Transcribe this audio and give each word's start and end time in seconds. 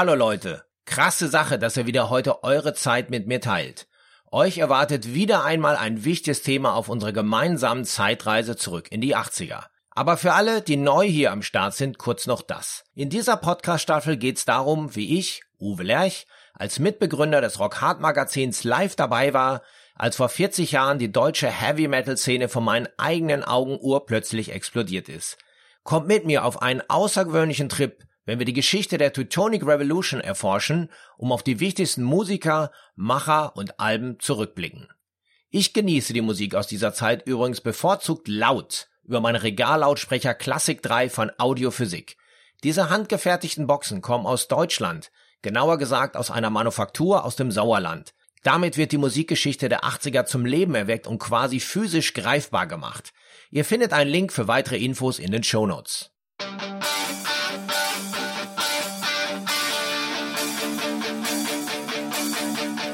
Hallo 0.00 0.14
Leute, 0.14 0.64
krasse 0.86 1.28
Sache, 1.28 1.58
dass 1.58 1.76
ihr 1.76 1.84
wieder 1.84 2.08
heute 2.08 2.42
eure 2.42 2.72
Zeit 2.72 3.10
mit 3.10 3.26
mir 3.26 3.38
teilt. 3.38 3.86
Euch 4.30 4.56
erwartet 4.56 5.12
wieder 5.12 5.44
einmal 5.44 5.76
ein 5.76 6.06
wichtiges 6.06 6.40
Thema 6.40 6.72
auf 6.72 6.88
unserer 6.88 7.12
gemeinsamen 7.12 7.84
Zeitreise 7.84 8.56
zurück 8.56 8.90
in 8.90 9.02
die 9.02 9.14
80er. 9.14 9.64
Aber 9.90 10.16
für 10.16 10.32
alle, 10.32 10.62
die 10.62 10.78
neu 10.78 11.06
hier 11.06 11.32
am 11.32 11.42
Start 11.42 11.74
sind, 11.74 11.98
kurz 11.98 12.26
noch 12.26 12.40
das. 12.40 12.84
In 12.94 13.10
dieser 13.10 13.36
Podcast-Staffel 13.36 14.16
geht's 14.16 14.46
darum, 14.46 14.96
wie 14.96 15.18
ich, 15.18 15.42
Uwe 15.60 15.82
Lerch, 15.82 16.26
als 16.54 16.78
Mitbegründer 16.78 17.42
des 17.42 17.58
Rock 17.58 17.82
Hard 17.82 18.00
Magazins 18.00 18.64
live 18.64 18.96
dabei 18.96 19.34
war, 19.34 19.60
als 19.94 20.16
vor 20.16 20.30
40 20.30 20.72
Jahren 20.72 20.98
die 20.98 21.12
deutsche 21.12 21.50
Heavy 21.50 21.88
Metal 21.88 22.16
Szene 22.16 22.48
vor 22.48 22.62
meinen 22.62 22.88
eigenen 22.96 23.44
Augen 23.44 23.78
urplötzlich 23.78 24.50
explodiert 24.50 25.10
ist. 25.10 25.36
Kommt 25.82 26.06
mit 26.06 26.24
mir 26.24 26.46
auf 26.46 26.62
einen 26.62 26.80
außergewöhnlichen 26.88 27.68
Trip, 27.68 28.02
wenn 28.30 28.38
wir 28.38 28.46
die 28.46 28.52
Geschichte 28.52 28.96
der 28.96 29.12
Teutonic 29.12 29.66
Revolution 29.66 30.20
erforschen, 30.20 30.88
um 31.16 31.32
auf 31.32 31.42
die 31.42 31.58
wichtigsten 31.58 32.04
Musiker, 32.04 32.70
Macher 32.94 33.56
und 33.56 33.80
Alben 33.80 34.20
zurückblicken. 34.20 34.86
Ich 35.48 35.72
genieße 35.72 36.12
die 36.12 36.20
Musik 36.20 36.54
aus 36.54 36.68
dieser 36.68 36.94
Zeit 36.94 37.26
übrigens 37.26 37.60
bevorzugt 37.60 38.28
laut 38.28 38.86
über 39.02 39.20
meine 39.20 39.42
Regallautsprecher 39.42 40.34
Classic 40.34 40.80
3 40.80 41.10
von 41.10 41.32
Audiophysik. 41.38 42.16
Diese 42.62 42.88
handgefertigten 42.88 43.66
Boxen 43.66 44.00
kommen 44.00 44.26
aus 44.26 44.46
Deutschland, 44.46 45.10
genauer 45.42 45.78
gesagt 45.78 46.16
aus 46.16 46.30
einer 46.30 46.50
Manufaktur 46.50 47.24
aus 47.24 47.34
dem 47.34 47.50
Sauerland. 47.50 48.14
Damit 48.44 48.76
wird 48.76 48.92
die 48.92 48.98
Musikgeschichte 48.98 49.68
der 49.68 49.80
80er 49.80 50.24
zum 50.24 50.46
Leben 50.46 50.76
erweckt 50.76 51.08
und 51.08 51.18
quasi 51.18 51.58
physisch 51.58 52.14
greifbar 52.14 52.68
gemacht. 52.68 53.12
Ihr 53.50 53.64
findet 53.64 53.92
einen 53.92 54.08
Link 54.08 54.32
für 54.32 54.46
weitere 54.46 54.76
Infos 54.76 55.18
in 55.18 55.32
den 55.32 55.42
Show 55.42 55.66
Notes. 55.66 56.12
Thank 60.82 61.04
you. 62.84 62.89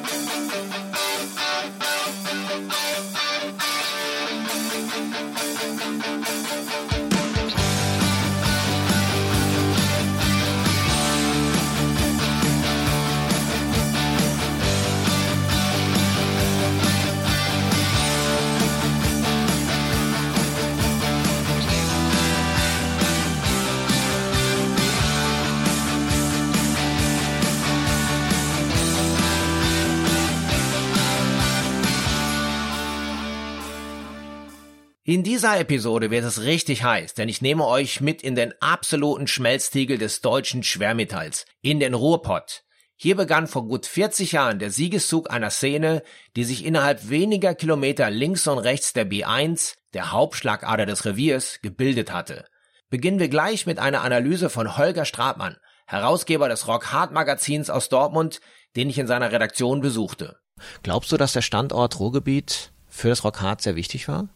In 35.17 35.23
dieser 35.23 35.59
Episode 35.59 36.11
wird 36.11 36.27
es 36.27 36.43
richtig 36.43 36.83
heiß, 36.83 37.15
denn 37.15 37.31
ich 37.31 37.41
nehme 37.41 37.67
euch 37.67 38.03
mit 38.03 38.21
in 38.21 38.35
den 38.35 38.53
absoluten 38.61 39.27
Schmelztiegel 39.27 39.97
des 39.97 40.21
deutschen 40.21 40.63
Schwermetalls, 40.63 41.47
in 41.63 41.81
den 41.81 41.95
Ruhrpott. 41.95 42.65
Hier 42.97 43.17
begann 43.17 43.47
vor 43.47 43.67
gut 43.67 43.87
40 43.87 44.33
Jahren 44.33 44.59
der 44.59 44.71
Siegeszug 44.71 45.31
einer 45.31 45.49
Szene, 45.49 46.03
die 46.37 46.45
sich 46.45 46.67
innerhalb 46.67 47.09
weniger 47.09 47.55
Kilometer 47.55 48.11
links 48.11 48.47
und 48.47 48.59
rechts 48.59 48.93
der 48.93 49.11
B1, 49.11 49.77
der 49.95 50.13
Hauptschlagader 50.13 50.85
des 50.85 51.07
Reviers, 51.07 51.61
gebildet 51.63 52.13
hatte. 52.13 52.45
Beginnen 52.91 53.19
wir 53.19 53.31
gleich 53.31 53.65
mit 53.65 53.79
einer 53.79 54.03
Analyse 54.03 54.51
von 54.51 54.77
Holger 54.77 55.07
Stratmann, 55.07 55.57
Herausgeber 55.87 56.51
des 56.51 56.69
Rock 56.69 56.93
Hard 56.93 57.13
Magazins 57.13 57.71
aus 57.71 57.89
Dortmund, 57.89 58.43
den 58.77 58.91
ich 58.91 58.99
in 58.99 59.07
seiner 59.07 59.33
Redaktion 59.33 59.81
besuchte. 59.81 60.37
Glaubst 60.83 61.11
du, 61.11 61.17
dass 61.17 61.33
der 61.33 61.41
Standort 61.41 62.01
Ruhrgebiet 62.01 62.71
für 62.87 63.09
das 63.09 63.25
Rock 63.25 63.41
Hard 63.41 63.63
sehr 63.63 63.77
wichtig 63.77 64.09
war? 64.09 64.29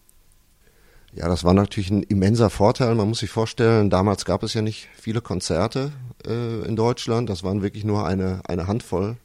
Ja, 1.13 1.29
das 1.29 1.43
war 1.43 1.55
natürlich 1.55 1.91
ein 1.91 2.05
immenser 2.05 2.51
Vorteil. 2.51 2.95
Man 2.95 3.09
muss 3.09 3.19
sich 3.19 3.31
vorstellen, 3.31 3.91
damals 3.91 4.25
gab 4.25 4.45
es 4.45 4.55
ja 4.55 4.63
nicht 4.63 4.89
viele 4.97 5.21
Konzerte 5.21 5.93
äh, 6.25 6.65
in 6.65 6.77
Deutschland. 6.77 7.29
Das 7.29 7.43
waren 7.43 7.63
wirklich 7.63 7.85
nur 7.85 8.07
eine, 8.07 8.43
eine 8.47 8.69
Handvoll. 8.69 9.17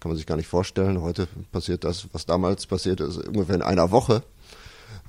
Kann 0.00 0.10
man 0.10 0.16
sich 0.16 0.26
gar 0.26 0.36
nicht 0.36 0.48
vorstellen. 0.48 1.02
Heute 1.02 1.28
passiert 1.52 1.84
das, 1.84 2.08
was 2.12 2.24
damals 2.24 2.66
passiert 2.66 3.00
ist, 3.00 3.18
ungefähr 3.28 3.56
in 3.56 3.62
einer 3.62 3.90
Woche. 3.90 4.22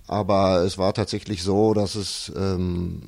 Aber 0.08 0.62
es 0.64 0.78
war 0.78 0.94
tatsächlich 0.94 1.42
so, 1.42 1.74
dass 1.74 1.96
es 1.96 2.32
ähm, 2.36 3.02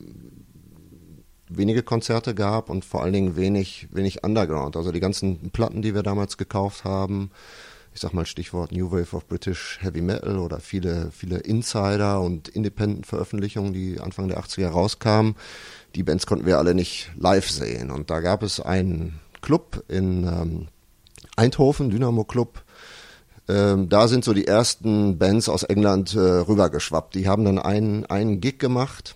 wenige 1.50 1.84
Konzerte 1.84 2.34
gab 2.34 2.70
und 2.70 2.86
vor 2.86 3.04
allen 3.04 3.14
Dingen 3.14 3.36
wenig, 3.36 3.88
wenig 3.92 4.24
Underground. 4.24 4.78
Also 4.78 4.94
die 4.94 5.02
ganzen 5.02 5.52
Platten, 5.52 5.82
die 5.82 5.94
wir 5.94 6.04
damals 6.04 6.38
gekauft 6.38 6.86
haben, 6.86 7.32
ich 7.98 8.02
sag 8.02 8.14
mal 8.14 8.28
Stichwort 8.28 8.72
New 8.72 8.92
Wave 8.92 9.16
of 9.16 9.28
British 9.28 9.80
Heavy 9.82 10.02
Metal 10.02 10.38
oder 10.38 10.60
viele, 10.60 11.10
viele 11.12 11.40
Insider 11.40 12.22
und 12.22 12.48
Independent-Veröffentlichungen, 12.48 13.74
die 13.74 14.00
Anfang 14.00 14.28
der 14.28 14.40
80er 14.40 14.68
rauskamen. 14.68 15.36
Die 15.96 16.04
Bands 16.04 16.28
konnten 16.28 16.46
wir 16.46 16.60
alle 16.60 16.76
nicht 16.76 17.10
live 17.18 17.50
sehen. 17.50 17.90
Und 17.90 18.12
da 18.12 18.20
gab 18.20 18.44
es 18.44 18.60
einen 18.60 19.20
Club 19.42 19.84
in 19.88 20.26
ähm, 20.26 20.68
Eindhoven, 21.38 21.90
Dynamo 21.90 22.24
Club, 22.24 22.64
ähm, 23.48 23.90
da 23.90 24.08
sind 24.08 24.24
so 24.24 24.34
die 24.34 24.46
ersten 24.46 25.18
Bands 25.18 25.50
aus 25.50 25.64
England 25.64 26.14
äh, 26.14 26.20
rübergeschwappt. 26.20 27.16
Die 27.16 27.28
haben 27.28 27.46
dann 27.46 27.58
einen, 27.58 28.06
einen 28.06 28.42
Gig 28.42 28.60
gemacht 28.60 29.16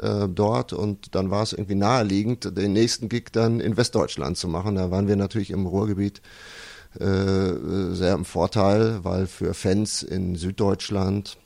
äh, 0.00 0.28
dort 0.30 0.72
und 0.72 1.14
dann 1.14 1.30
war 1.30 1.42
es 1.42 1.52
irgendwie 1.52 1.74
naheliegend, 1.74 2.56
den 2.56 2.72
nächsten 2.72 3.10
Gig 3.10 3.24
dann 3.32 3.60
in 3.60 3.76
Westdeutschland 3.76 4.38
zu 4.38 4.48
machen. 4.48 4.76
Da 4.76 4.90
waren 4.90 5.08
wir 5.08 5.16
natürlich 5.16 5.50
im 5.50 5.66
Ruhrgebiet 5.66 6.22
äh, 7.00 7.94
sehr 7.94 8.14
im 8.14 8.24
Vorteil, 8.24 9.00
weil 9.02 9.26
für 9.26 9.54
Fans 9.54 10.02
in 10.02 10.36
Süddeutschland, 10.36 11.38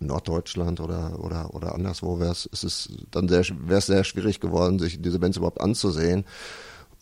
Norddeutschland 0.00 0.80
oder 0.80 1.18
oder 1.22 1.54
oder 1.54 1.74
anderswo 1.74 2.18
wäre 2.18 2.32
es 2.32 2.46
ist 2.46 2.64
es 2.64 2.88
dann 3.12 3.28
sehr 3.28 3.44
wäre 3.66 3.78
es 3.78 3.86
sehr 3.86 4.04
schwierig 4.04 4.40
geworden, 4.40 4.78
sich 4.78 5.00
diese 5.00 5.18
Bands 5.18 5.36
überhaupt 5.36 5.60
anzusehen. 5.60 6.24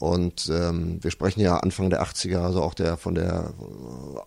Und 0.00 0.50
ähm, 0.50 0.97
wir 1.03 1.11
sprechen 1.11 1.41
ja 1.41 1.59
Anfang 1.59 1.91
der 1.91 2.03
80er, 2.03 2.38
also 2.38 2.62
auch 2.62 2.72
der 2.72 2.97
von 2.97 3.15
der 3.15 3.53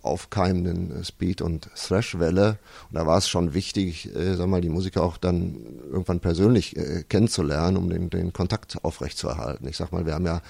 aufkeimenden 0.04 1.04
Speed- 1.04 1.42
und 1.42 1.68
Thrash-Welle. 1.76 2.60
Und 2.90 2.96
da 2.96 3.08
war 3.08 3.18
es 3.18 3.28
schon 3.28 3.56
wichtig, 3.56 4.16
äh, 4.16 4.36
sag 4.36 4.46
mal, 4.46 4.62
die 4.62 4.70
Musiker 4.70 5.02
auch 5.02 5.18
dann 5.18 5.56
irgendwann 5.92 6.20
persönlich 6.20 6.78
äh, 6.78 7.04
kennenzulernen, 7.10 7.78
um 7.78 7.90
den, 7.90 8.12
den 8.12 8.32
Kontakt 8.34 8.84
aufrechtzuerhalten. 8.84 9.68
Ich 9.68 9.78
sag 9.78 9.92
mal, 9.92 10.06
wir 10.06 10.14
haben 10.14 10.28
ja 10.28 10.44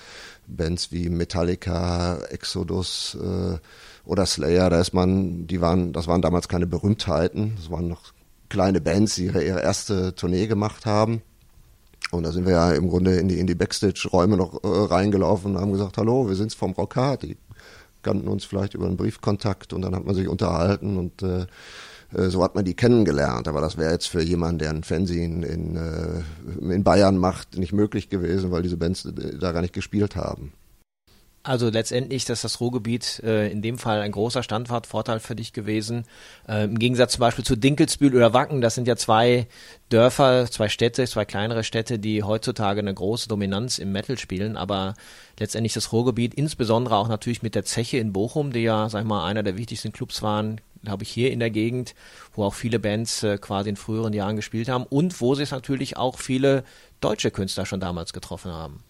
Bands 0.45 0.91
wie 0.91 1.07
Metallica, 1.07 2.17
Exodus 2.29 3.15
äh, 3.15 3.59
oder 4.03 4.25
Slayer, 4.25 4.69
da 4.69 4.81
ist 4.81 4.93
man, 4.93 5.47
die 5.47 5.61
waren, 5.61 5.93
das 5.93 6.07
waren 6.07 6.21
damals 6.21 6.49
keine 6.49 6.67
Berühmtheiten, 6.67 7.53
das 7.55 7.71
waren 7.71 7.87
noch 7.87 8.11
kleine 8.49 8.81
Bands, 8.81 9.15
die 9.15 9.27
ihre, 9.27 9.41
ihre 9.41 9.61
erste 9.61 10.15
Tournee 10.15 10.47
gemacht 10.47 10.85
haben. 10.85 11.21
Und 12.13 12.23
da 12.23 12.31
sind 12.31 12.45
wir 12.45 12.53
ja 12.53 12.71
im 12.71 12.89
Grunde 12.89 13.15
in 13.17 13.27
die, 13.27 13.39
in 13.39 13.47
die 13.47 13.55
Backstage-Räume 13.55 14.37
noch 14.37 14.63
äh, 14.63 14.67
reingelaufen 14.67 15.55
und 15.55 15.61
haben 15.61 15.71
gesagt, 15.71 15.97
hallo, 15.97 16.27
wir 16.27 16.35
sind's 16.35 16.55
vom 16.55 16.71
Rockhard. 16.71 17.23
Die 17.23 17.37
kannten 18.01 18.27
uns 18.27 18.45
vielleicht 18.45 18.73
über 18.73 18.85
einen 18.85 18.97
Briefkontakt 18.97 19.73
und 19.73 19.81
dann 19.81 19.95
hat 19.95 20.05
man 20.05 20.15
sich 20.15 20.27
unterhalten 20.27 20.97
und 20.97 21.23
äh, 21.23 21.45
äh, 22.13 22.29
so 22.29 22.43
hat 22.43 22.55
man 22.55 22.65
die 22.65 22.75
kennengelernt. 22.75 23.47
Aber 23.47 23.61
das 23.61 23.77
wäre 23.77 23.91
jetzt 23.91 24.07
für 24.07 24.21
jemanden, 24.21 24.59
der 24.59 24.69
ein 24.69 24.83
Fernsehen 24.83 25.43
in, 25.43 25.75
äh, 25.75 26.73
in 26.73 26.83
Bayern 26.83 27.17
macht, 27.17 27.57
nicht 27.57 27.73
möglich 27.73 28.09
gewesen, 28.09 28.51
weil 28.51 28.61
diese 28.61 28.77
Bands 28.77 29.05
äh, 29.05 29.37
da 29.39 29.51
gar 29.51 29.61
nicht 29.61 29.73
gespielt 29.73 30.15
haben. 30.15 30.53
Also 31.45 31.69
letztendlich, 31.69 32.23
dass 32.23 32.41
das 32.41 32.61
Ruhrgebiet 32.61 33.19
äh, 33.21 33.51
in 33.51 33.61
dem 33.61 33.77
Fall 33.77 33.99
ein 33.99 34.13
großer 34.13 34.43
Standortvorteil 34.43 35.19
für 35.19 35.35
dich 35.35 35.51
gewesen. 35.51 36.05
Äh, 36.47 36.63
Im 36.63 36.79
Gegensatz 36.79 37.13
zum 37.13 37.19
Beispiel 37.19 37.43
zu 37.43 37.57
Dinkelsbühl 37.57 38.15
oder 38.15 38.33
Wacken, 38.33 38.61
das 38.61 38.75
sind 38.75 38.87
ja 38.87 38.95
zwei 38.95 39.47
Dörfer, 39.89 40.49
zwei 40.49 40.69
Städte, 40.69 41.05
zwei 41.05 41.25
kleinere 41.25 41.65
Städte, 41.65 41.99
die 41.99 42.23
heutzutage 42.23 42.79
eine 42.79 42.93
große 42.93 43.27
Dominanz 43.27 43.77
im 43.77 43.91
Metal 43.91 44.17
spielen. 44.17 44.55
Aber 44.55 44.93
letztendlich 45.37 45.73
das 45.73 45.91
Ruhrgebiet, 45.91 46.33
insbesondere 46.33 46.95
auch 46.95 47.09
natürlich 47.09 47.41
mit 47.43 47.55
der 47.55 47.65
Zeche 47.65 47.97
in 47.97 48.13
Bochum, 48.13 48.53
die 48.53 48.61
ja, 48.61 48.87
sag 48.87 49.01
ich 49.01 49.07
mal, 49.07 49.25
einer 49.25 49.43
der 49.43 49.57
wichtigsten 49.57 49.91
Clubs 49.91 50.21
waren, 50.21 50.61
glaube 50.81 51.03
ich, 51.03 51.09
hier 51.09 51.29
in 51.29 51.41
der 51.41 51.49
Gegend, 51.49 51.93
wo 52.33 52.45
auch 52.45 52.53
viele 52.53 52.79
Bands 52.79 53.21
äh, 53.21 53.37
quasi 53.37 53.69
in 53.69 53.75
früheren 53.75 54.13
Jahren 54.13 54.37
gespielt 54.37 54.69
haben 54.69 54.85
und 54.85 55.19
wo 55.19 55.35
sich 55.35 55.51
natürlich 55.51 55.97
auch 55.97 56.19
viele 56.19 56.63
deutsche 57.01 57.31
Künstler 57.31 57.65
schon 57.65 57.81
damals 57.81 58.13
getroffen 58.13 58.53
haben. 58.53 58.81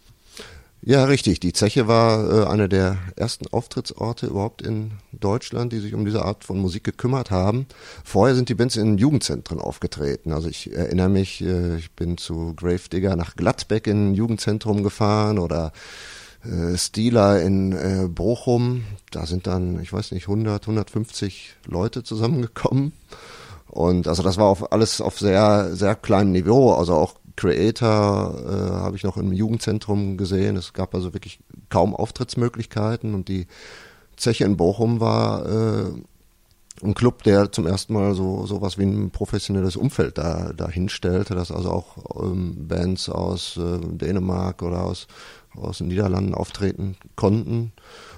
Ja, 0.85 1.05
richtig. 1.05 1.39
Die 1.39 1.53
Zeche 1.53 1.87
war 1.87 2.29
äh, 2.29 2.45
einer 2.45 2.67
der 2.67 2.97
ersten 3.15 3.47
Auftrittsorte 3.47 4.25
überhaupt 4.27 4.61
in 4.61 4.91
Deutschland, 5.13 5.71
die 5.71 5.79
sich 5.79 5.93
um 5.93 6.03
diese 6.03 6.25
Art 6.25 6.43
von 6.43 6.59
Musik 6.59 6.83
gekümmert 6.83 7.31
haben. 7.31 7.67
Vorher 8.03 8.35
sind 8.35 8.49
die 8.49 8.53
Bands 8.53 8.75
in 8.75 8.97
Jugendzentren 8.97 9.61
aufgetreten. 9.61 10.33
Also 10.33 10.49
ich 10.49 10.73
erinnere 10.73 11.07
mich, 11.07 11.41
äh, 11.41 11.77
ich 11.77 11.91
bin 11.91 12.17
zu 12.17 12.53
Gravedigger 12.57 13.15
nach 13.15 13.37
Gladbeck 13.37 13.87
in 13.87 14.11
ein 14.11 14.13
Jugendzentrum 14.13 14.83
gefahren 14.83 15.39
oder 15.39 15.71
äh, 16.43 16.77
Stila 16.77 17.37
in 17.37 17.71
äh, 17.71 18.09
Bochum. 18.09 18.83
Da 19.09 19.25
sind 19.25 19.47
dann, 19.47 19.79
ich 19.81 19.93
weiß 19.93 20.11
nicht, 20.11 20.27
100, 20.27 20.63
150 20.63 21.55
Leute 21.65 22.03
zusammengekommen. 22.03 22.91
Und 23.67 24.09
also 24.09 24.21
das 24.21 24.35
war 24.35 24.47
auf 24.47 24.73
alles 24.73 24.99
auf 24.99 25.17
sehr, 25.17 25.73
sehr 25.73 25.95
kleinem 25.95 26.33
Niveau, 26.33 26.73
also 26.73 26.93
auch 26.93 27.15
Creator 27.35 28.35
äh, 28.45 28.71
habe 28.75 28.95
ich 28.95 29.03
noch 29.03 29.17
im 29.17 29.33
Jugendzentrum 29.33 30.17
gesehen. 30.17 30.55
Es 30.55 30.73
gab 30.73 30.93
also 30.93 31.13
wirklich 31.13 31.39
kaum 31.69 31.95
Auftrittsmöglichkeiten 31.95 33.13
und 33.13 33.27
die 33.27 33.47
Zeche 34.15 34.45
in 34.45 34.57
Bochum 34.57 34.99
war 34.99 35.45
äh, 35.45 35.91
ein 36.83 36.93
Club, 36.93 37.23
der 37.23 37.51
zum 37.51 37.67
ersten 37.67 37.93
Mal 37.93 38.15
so 38.15 38.45
sowas 38.45 38.77
wie 38.77 38.83
ein 38.83 39.11
professionelles 39.11 39.75
Umfeld 39.75 40.17
da, 40.17 40.51
da 40.55 40.69
hinstellte, 40.69 41.35
dass 41.35 41.51
also 41.51 41.69
auch 41.69 42.21
ähm, 42.21 42.67
Bands 42.67 43.09
aus 43.09 43.57
äh, 43.57 43.79
Dänemark 43.79 44.61
oder 44.61 44.83
aus, 44.83 45.07
aus 45.55 45.79
den 45.79 45.87
Niederlanden 45.87 46.33
auftreten 46.33 46.95
konnten. 47.15 47.71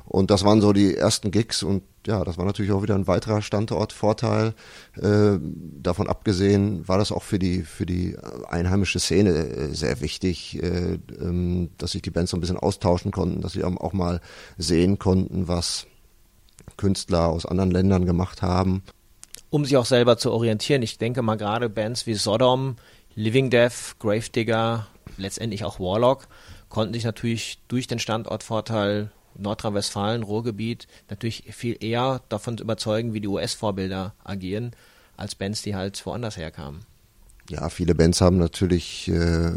Und 0.06 0.32
das 0.32 0.44
waren 0.44 0.62
so 0.62 0.72
die 0.72 0.96
ersten 0.96 1.32
Gigs 1.32 1.64
und 1.64 1.84
ja, 2.06 2.24
das 2.24 2.38
war 2.38 2.46
natürlich 2.46 2.72
auch 2.72 2.84
wieder 2.84 2.96
ein 2.96 3.08
weiterer 3.08 3.42
Standortvorteil. 3.42 4.54
Äh, 4.96 5.40
davon 5.42 6.08
abgesehen 6.08 6.88
war 6.88 6.98
das 6.98 7.12
auch 7.12 7.24
für 7.24 7.40
die 7.40 7.64
für 7.64 7.86
die 7.86 8.16
einheimische 8.48 9.00
Szene 9.00 9.32
äh, 9.32 9.74
sehr 9.74 10.02
wichtig, 10.02 10.62
äh, 10.62 11.00
ähm, 11.20 11.72
dass 11.78 11.92
sich 11.92 12.04
die 12.04 12.12
Bands 12.12 12.32
so 12.32 12.38
ein 12.38 12.42
bisschen 12.42 12.58
austauschen 12.58 13.12
konnten, 13.12 13.42
dass 13.42 13.54
sie 13.54 13.64
auch 13.64 13.94
mal 13.94 14.22
sehen 14.58 15.00
konnten, 15.00 15.48
was 15.48 15.88
Künstler 16.78 17.28
aus 17.28 17.46
anderen 17.46 17.72
Ländern 17.72 18.06
gemacht 18.06 18.42
haben. 18.42 18.84
Um 19.50 19.66
sich 19.66 19.78
auch 19.78 19.86
selber 19.86 20.18
zu 20.18 20.32
orientieren. 20.32 20.82
Ich 20.84 20.98
denke 20.98 21.22
mal 21.22 21.36
gerade 21.36 21.70
Bands 21.70 22.06
wie 22.06 22.14
Sodom, 22.14 22.76
Living 23.16 23.50
Death, 23.50 23.96
Gravedigger, 24.00 24.88
letztendlich 25.18 25.64
auch 25.64 25.80
Warlock 25.80 26.28
konnten 26.76 26.94
sich 26.94 27.06
natürlich 27.06 27.60
durch 27.70 27.88
den 27.88 28.00
Standortvorteil 28.00 29.10
Nordrhein-Westfalen, 29.38 30.24
Ruhrgebiet 30.24 30.88
natürlich 31.10 31.44
viel 31.52 31.78
eher 31.84 32.22
davon 32.30 32.58
überzeugen, 32.58 33.14
wie 33.14 33.22
die 33.22 33.28
US-Vorbilder 33.28 34.14
agieren, 34.24 34.72
als 35.18 35.36
Bands, 35.36 35.62
die 35.62 35.76
halt 35.76 36.04
woanders 36.06 36.38
herkamen. 36.38 36.82
Ja, 37.48 37.70
viele 37.70 37.94
Bands 37.94 38.22
haben 38.22 38.38
natürlich 38.38 39.08
äh, 39.08 39.52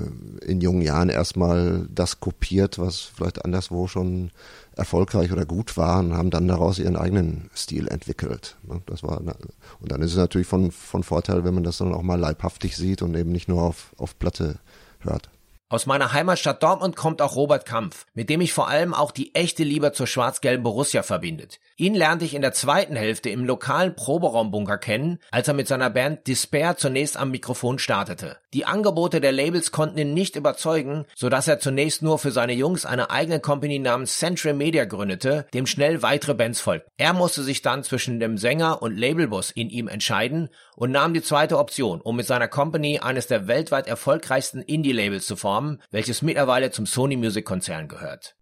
in 0.44 0.60
jungen 0.60 0.82
Jahren 0.82 1.08
erstmal 1.08 1.88
das 1.90 2.20
kopiert, 2.20 2.78
was 2.78 3.00
vielleicht 3.00 3.46
anderswo 3.46 3.86
schon 3.86 4.30
erfolgreich 4.76 5.32
oder 5.32 5.46
gut 5.46 5.78
war 5.78 6.00
und 6.00 6.12
haben 6.12 6.28
dann 6.30 6.46
daraus 6.48 6.78
ihren 6.78 6.96
eigenen 6.96 7.48
Stil 7.56 7.88
entwickelt. 7.88 8.56
Ne? 8.62 8.82
Das 8.84 9.02
war, 9.02 9.20
und 9.20 9.90
dann 9.90 10.02
ist 10.02 10.10
es 10.10 10.18
natürlich 10.18 10.46
von, 10.46 10.70
von 10.70 11.02
Vorteil, 11.02 11.44
wenn 11.44 11.54
man 11.54 11.64
das 11.64 11.78
dann 11.78 11.94
auch 11.94 12.02
mal 12.02 12.20
leibhaftig 12.20 12.76
sieht 12.76 13.00
und 13.00 13.16
eben 13.16 13.32
nicht 13.32 13.48
nur 13.48 13.62
auf, 13.62 13.94
auf 13.96 14.18
Platte 14.18 14.58
hört. 15.00 15.30
Aus 15.70 15.84
meiner 15.84 16.14
Heimatstadt 16.14 16.62
Dortmund 16.62 16.96
kommt 16.96 17.20
auch 17.20 17.36
Robert 17.36 17.66
Kampf, 17.66 18.06
mit 18.14 18.30
dem 18.30 18.40
ich 18.40 18.54
vor 18.54 18.68
allem 18.68 18.94
auch 18.94 19.10
die 19.10 19.34
echte 19.34 19.64
Liebe 19.64 19.92
zur 19.92 20.06
schwarz-gelben 20.06 20.62
Borussia 20.62 21.02
verbindet. 21.02 21.60
Ihn 21.76 21.94
lernte 21.94 22.24
ich 22.24 22.32
in 22.32 22.40
der 22.40 22.54
zweiten 22.54 22.96
Hälfte 22.96 23.28
im 23.28 23.44
lokalen 23.44 23.94
Proberaumbunker 23.94 24.78
kennen, 24.78 25.18
als 25.30 25.46
er 25.46 25.52
mit 25.52 25.68
seiner 25.68 25.90
Band 25.90 26.26
Despair 26.26 26.78
zunächst 26.78 27.18
am 27.18 27.32
Mikrofon 27.32 27.78
startete. 27.78 28.38
Die 28.54 28.64
Angebote 28.64 29.20
der 29.20 29.30
Labels 29.30 29.70
konnten 29.70 29.98
ihn 29.98 30.14
nicht 30.14 30.36
überzeugen, 30.36 31.04
so 31.14 31.28
dass 31.28 31.48
er 31.48 31.60
zunächst 31.60 32.00
nur 32.00 32.18
für 32.18 32.30
seine 32.30 32.54
Jungs 32.54 32.86
eine 32.86 33.10
eigene 33.10 33.38
Company 33.38 33.78
namens 33.78 34.16
Central 34.16 34.54
Media 34.54 34.86
gründete, 34.86 35.44
dem 35.52 35.66
schnell 35.66 36.00
weitere 36.00 36.32
Bands 36.32 36.62
folgten. 36.62 36.90
Er 36.96 37.12
musste 37.12 37.42
sich 37.42 37.60
dann 37.60 37.84
zwischen 37.84 38.20
dem 38.20 38.38
Sänger 38.38 38.80
und 38.80 38.96
Labelboss 38.96 39.50
in 39.50 39.68
ihm 39.68 39.88
entscheiden 39.88 40.48
und 40.76 40.92
nahm 40.92 41.12
die 41.12 41.22
zweite 41.22 41.58
Option, 41.58 42.00
um 42.00 42.16
mit 42.16 42.26
seiner 42.26 42.48
Company 42.48 43.00
eines 43.00 43.26
der 43.26 43.48
weltweit 43.48 43.86
erfolgreichsten 43.86 44.62
Indie-Labels 44.62 45.26
zu 45.26 45.36
formen 45.36 45.57
Programm, 45.58 45.78
welches 45.90 46.22
mittlerweile 46.22 46.70
zum 46.70 46.86
Sony 46.86 47.16
Music 47.16 47.44
Konzern 47.44 47.88
gehört. 47.88 48.34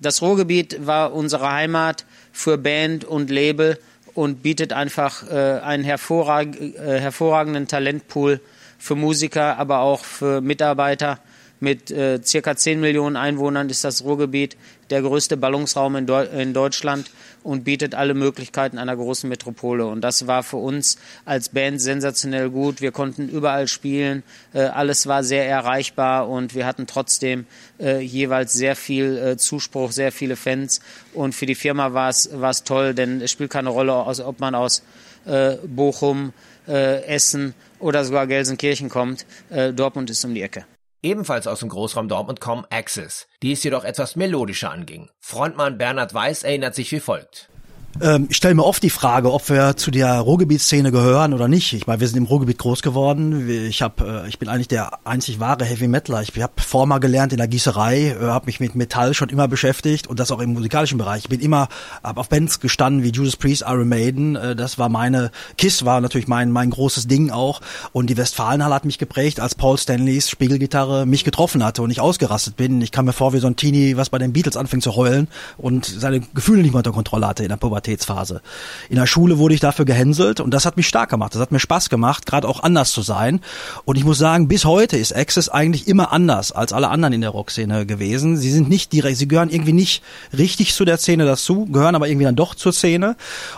Das 0.00 0.20
Ruhrgebiet 0.20 0.86
war 0.86 1.12
unsere 1.12 1.50
Heimat 1.50 2.04
für 2.32 2.58
Band 2.58 3.04
und 3.04 3.30
Label 3.30 3.78
und 4.14 4.42
bietet 4.42 4.72
einfach 4.72 5.30
äh, 5.30 5.60
einen 5.60 5.84
hervorrag 5.84 6.60
äh, 6.60 7.00
hervorragenden 7.00 7.68
Talentpool 7.68 8.40
für 8.78 8.96
Musiker, 8.96 9.58
aber 9.58 9.78
auch 9.78 10.04
für 10.04 10.40
Mitarbeiter. 10.40 11.18
Mit 11.62 11.92
äh, 11.92 12.20
circa 12.24 12.56
10 12.56 12.80
Millionen 12.80 13.14
Einwohnern 13.14 13.70
ist 13.70 13.84
das 13.84 14.02
Ruhrgebiet 14.02 14.56
der 14.90 15.00
größte 15.00 15.36
Ballungsraum 15.36 15.94
in, 15.94 16.06
Deu 16.06 16.24
in, 16.24 16.52
Deutschland 16.54 17.08
und 17.44 17.62
bietet 17.62 17.94
alle 17.94 18.14
Möglichkeiten 18.14 18.78
einer 18.78 18.96
großen 18.96 19.28
Metropole. 19.28 19.86
Und 19.86 20.00
das 20.00 20.26
war 20.26 20.42
für 20.42 20.56
uns 20.56 20.98
als 21.24 21.50
Band 21.50 21.80
sensationell 21.80 22.50
gut. 22.50 22.80
Wir 22.80 22.90
konnten 22.90 23.28
überall 23.28 23.68
spielen, 23.68 24.24
äh, 24.52 24.62
alles 24.62 25.06
war 25.06 25.22
sehr 25.22 25.48
erreichbar 25.48 26.28
und 26.28 26.56
wir 26.56 26.66
hatten 26.66 26.88
trotzdem 26.88 27.46
äh, 27.78 28.00
jeweils 28.00 28.54
sehr 28.54 28.74
viel 28.74 29.16
äh, 29.16 29.36
Zuspruch, 29.36 29.92
sehr 29.92 30.10
viele 30.10 30.34
Fans. 30.34 30.80
Und 31.14 31.32
für 31.32 31.46
die 31.46 31.54
Firma 31.54 31.92
war 31.94 32.08
es 32.08 32.64
toll, 32.64 32.92
denn 32.92 33.20
es 33.20 33.30
spielt 33.30 33.50
keine 33.50 33.68
Rolle, 33.68 33.92
aus, 33.92 34.18
ob 34.18 34.40
man 34.40 34.56
aus 34.56 34.82
äh, 35.26 35.58
Bochum, 35.64 36.32
äh, 36.66 37.04
Essen 37.04 37.54
oder 37.78 38.04
sogar 38.04 38.26
Gelsenkirchen 38.26 38.88
kommt. 38.88 39.26
Äh, 39.48 39.72
Dortmund 39.72 40.10
ist 40.10 40.24
um 40.24 40.34
die 40.34 40.42
Ecke. 40.42 40.64
Ebenfalls 41.04 41.48
aus 41.48 41.58
dem 41.58 41.68
Großraum 41.68 42.08
Dortmund 42.08 42.40
kommen 42.40 42.64
Axis, 42.70 43.26
die 43.42 43.50
es 43.50 43.64
jedoch 43.64 43.82
etwas 43.82 44.14
melodischer 44.14 44.70
anging. 44.70 45.10
Frontmann 45.18 45.76
Bernhard 45.76 46.14
Weiß 46.14 46.44
erinnert 46.44 46.76
sich 46.76 46.92
wie 46.92 47.00
folgt. 47.00 47.51
Ähm, 48.00 48.26
ich 48.30 48.36
stelle 48.38 48.54
mir 48.54 48.64
oft 48.64 48.82
die 48.82 48.90
Frage, 48.90 49.32
ob 49.32 49.48
wir 49.50 49.76
zu 49.76 49.90
der 49.90 50.20
Ruhrgebietsszene 50.20 50.90
gehören 50.90 51.34
oder 51.34 51.46
nicht. 51.46 51.72
Ich 51.74 51.86
meine, 51.86 52.00
wir 52.00 52.08
sind 52.08 52.16
im 52.16 52.24
Ruhrgebiet 52.24 52.58
groß 52.58 52.80
geworden. 52.82 53.48
Ich 53.48 53.82
hab, 53.82 54.00
äh, 54.00 54.26
ich 54.28 54.38
bin 54.38 54.48
eigentlich 54.48 54.68
der 54.68 54.98
einzig 55.04 55.40
wahre 55.40 55.64
Heavy 55.64 55.88
Metaler. 55.88 56.22
Ich 56.22 56.40
habe 56.40 56.52
Former 56.56 57.00
gelernt 57.00 57.32
in 57.32 57.38
der 57.38 57.48
Gießerei, 57.48 58.16
äh, 58.18 58.26
habe 58.26 58.46
mich 58.46 58.60
mit 58.60 58.74
Metall 58.74 59.12
schon 59.12 59.28
immer 59.28 59.46
beschäftigt 59.46 60.06
und 60.06 60.18
das 60.20 60.30
auch 60.30 60.40
im 60.40 60.54
musikalischen 60.54 60.96
Bereich. 60.96 61.24
Ich 61.24 61.28
bin 61.28 61.40
immer 61.40 61.68
hab 62.02 62.16
auf 62.16 62.28
Bands 62.28 62.60
gestanden 62.60 63.02
wie 63.02 63.10
Judas 63.10 63.36
Priest, 63.36 63.64
Iron 63.66 63.88
Maiden. 63.88 64.36
Äh, 64.36 64.56
das 64.56 64.78
war 64.78 64.88
meine 64.88 65.30
Kiss 65.58 65.84
war 65.84 66.00
natürlich 66.00 66.28
mein 66.28 66.50
mein 66.50 66.70
großes 66.70 67.08
Ding 67.08 67.30
auch. 67.30 67.60
Und 67.92 68.08
die 68.08 68.16
Westfalenhalle 68.16 68.74
hat 68.74 68.86
mich 68.86 68.98
geprägt, 68.98 69.38
als 69.38 69.54
Paul 69.54 69.76
Stanleys 69.76 70.30
Spiegelgitarre 70.30 71.04
mich 71.04 71.24
getroffen 71.24 71.62
hatte 71.62 71.82
und 71.82 71.90
ich 71.90 72.00
ausgerastet 72.00 72.56
bin. 72.56 72.80
Ich 72.80 72.90
kam 72.90 73.04
mir 73.04 73.12
vor 73.12 73.34
wie 73.34 73.38
so 73.38 73.46
ein 73.48 73.56
Teenie, 73.56 73.96
was 73.96 74.08
bei 74.08 74.18
den 74.18 74.32
Beatles 74.32 74.56
anfängt 74.56 74.82
zu 74.82 74.96
heulen 74.96 75.28
und 75.58 75.84
seine 75.84 76.20
Gefühle 76.20 76.62
nicht 76.62 76.72
mehr 76.72 76.78
unter 76.78 76.92
Kontrolle 76.92 77.26
hatte 77.26 77.42
in 77.42 77.50
der 77.50 77.56
Pubertät. 77.56 77.81
Pubertätsphase. 77.82 78.40
In 78.88 78.96
der 78.96 79.06
Schule 79.06 79.38
wurde 79.38 79.54
ich 79.54 79.60
dafür 79.60 79.84
gehänselt 79.84 80.40
und 80.40 80.52
das 80.52 80.64
hat 80.64 80.76
mich 80.76 80.86
stark 80.86 81.10
gemacht. 81.10 81.34
Das 81.34 81.42
hat 81.42 81.52
mir 81.52 81.58
Spaß 81.58 81.90
gemacht, 81.90 82.26
gerade 82.26 82.48
auch 82.48 82.62
anders 82.62 82.92
zu 82.92 83.02
sein. 83.02 83.40
Und 83.84 83.96
ich 83.98 84.04
muss 84.04 84.18
sagen, 84.18 84.48
bis 84.48 84.64
heute 84.64 84.96
ist 84.96 85.14
Access 85.14 85.48
eigentlich 85.48 85.88
immer 85.88 86.12
anders 86.12 86.52
als 86.52 86.72
alle 86.72 86.88
anderen 86.88 87.12
in 87.12 87.20
der 87.20 87.30
Rockszene 87.30 87.86
gewesen. 87.86 88.36
Sie 88.36 88.50
sind 88.50 88.68
nicht 88.68 88.92
direkt, 88.92 89.18
sie 89.18 89.28
gehören 89.28 89.50
irgendwie 89.50 89.72
nicht 89.72 90.02
richtig 90.36 90.74
zu 90.74 90.84
der 90.84 90.98
Szene 90.98 91.24
dazu, 91.24 91.66
gehören 91.66 91.94
aber 91.94 92.08
irgendwie 92.08 92.24
dann 92.24 92.36
doch 92.36 92.54
zur 92.54 92.72
Szene 92.72 93.16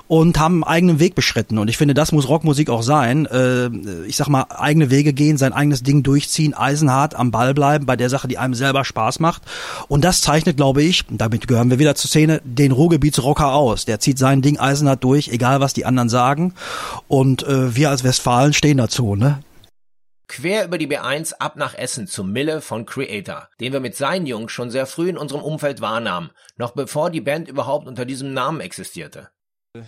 und 0.09 0.39
haben 0.39 0.65
einen 0.65 0.75
eigenen 0.75 1.01
Weg 1.01 1.15
beschritten. 1.15 1.59
Und 1.59 1.69
ich 1.69 1.77
finde, 1.77 1.95
das 1.95 2.13
muss 2.13 2.29
Rockmusik 2.29 2.71
auch 2.71 2.83
sein. 2.83 3.27
Äh, 3.27 3.69
ich 4.07 4.17
sag 4.17 4.29
mal, 4.29 4.47
eigene 4.49 4.91
Wege 4.91 5.13
gehen, 5.13 5.37
sein 5.37 5.53
eigenes 5.53 5.83
Ding 5.83 6.03
durchziehen, 6.03 6.55
eisenhart 6.55 7.15
am 7.15 7.31
Ball 7.31 7.55
bleiben 7.55 7.87
bei 7.87 7.97
der 7.97 8.09
Sache, 8.09 8.29
die 8.29 8.39
einem 8.39 8.55
selber 8.55 8.85
Spaß 8.85 9.21
macht. 9.21 9.43
Und 9.89 10.05
das 10.05 10.23
zeichnet, 10.23 10.57
glaube 10.57 10.83
ich, 10.83 11.05
damit 11.11 11.47
gehören 11.47 11.71
wir 11.71 11.79
wieder 11.79 11.95
zur 11.95 12.09
Szene, 12.09 12.41
den 12.45 12.73
Ruhrgebietsrocker 12.73 13.53
aus. 13.53 13.85
Der 13.85 14.01
zieht 14.01 14.14
zieht 14.15 14.19
sein 14.19 14.43
Ding 14.43 14.59
eisenhart 14.59 15.03
durch, 15.03 15.29
egal 15.29 15.61
was 15.61 15.73
die 15.73 15.87
anderen 15.87 16.09
sagen. 16.09 16.55
Und 17.09 17.43
äh, 17.43 17.75
wir 17.75 17.91
als 17.91 18.05
Westfalen 18.05 18.53
stehen 18.53 18.79
dazu, 18.79 19.17
ne? 19.17 19.41
Quer 20.27 20.65
über 20.65 20.79
die 20.79 20.89
B1 20.89 21.35
ab 21.35 21.57
nach 21.57 21.75
Essen 21.75 22.07
zum 22.07 22.33
Mille 22.33 22.61
von 22.61 22.87
Creator, 22.87 23.49
den 23.61 23.73
wir 23.73 23.81
mit 23.81 23.95
seinen 23.95 24.27
Jungs 24.27 24.53
schon 24.53 24.71
sehr 24.71 24.87
früh 24.87 25.09
in 25.11 25.19
unserem 25.19 25.43
Umfeld 25.43 25.81
wahrnahmen, 25.81 26.31
noch 26.57 26.73
bevor 26.73 27.11
die 27.11 27.21
Band 27.21 27.49
überhaupt 27.49 27.87
unter 27.87 28.05
diesem 28.05 28.33
Namen 28.33 28.61
existierte. 28.61 29.29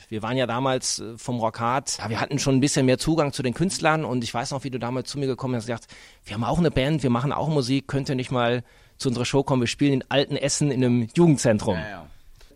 Wir 0.08 0.22
waren 0.22 0.36
ja 0.36 0.46
damals 0.46 0.98
äh, 0.98 1.16
vom 1.16 1.38
Rockhard, 1.38 1.98
ja, 1.98 2.10
wir 2.10 2.20
hatten 2.20 2.40
schon 2.40 2.56
ein 2.56 2.60
bisschen 2.60 2.86
mehr 2.86 2.98
Zugang 2.98 3.32
zu 3.32 3.42
den 3.44 3.54
Künstlern 3.54 4.04
und 4.04 4.24
ich 4.24 4.34
weiß 4.34 4.50
noch, 4.50 4.64
wie 4.64 4.70
du 4.70 4.78
damals 4.78 5.08
zu 5.08 5.18
mir 5.18 5.26
gekommen 5.26 5.54
bist 5.54 5.68
und 5.68 5.74
gesagt, 5.74 5.94
wir 6.24 6.34
haben 6.34 6.44
auch 6.44 6.58
eine 6.58 6.72
Band, 6.72 7.04
wir 7.04 7.10
machen 7.10 7.32
auch 7.32 7.48
Musik, 7.48 7.86
könnt 7.86 8.08
ihr 8.08 8.16
nicht 8.16 8.32
mal 8.32 8.64
zu 8.98 9.08
unserer 9.08 9.24
Show 9.24 9.44
kommen, 9.44 9.62
wir 9.62 9.68
spielen 9.68 9.92
in 9.92 10.04
alten 10.08 10.36
Essen 10.36 10.70
in 10.72 10.84
einem 10.84 11.08
Jugendzentrum. 11.14 11.76
Ja, 11.76 11.88
ja 11.88 12.06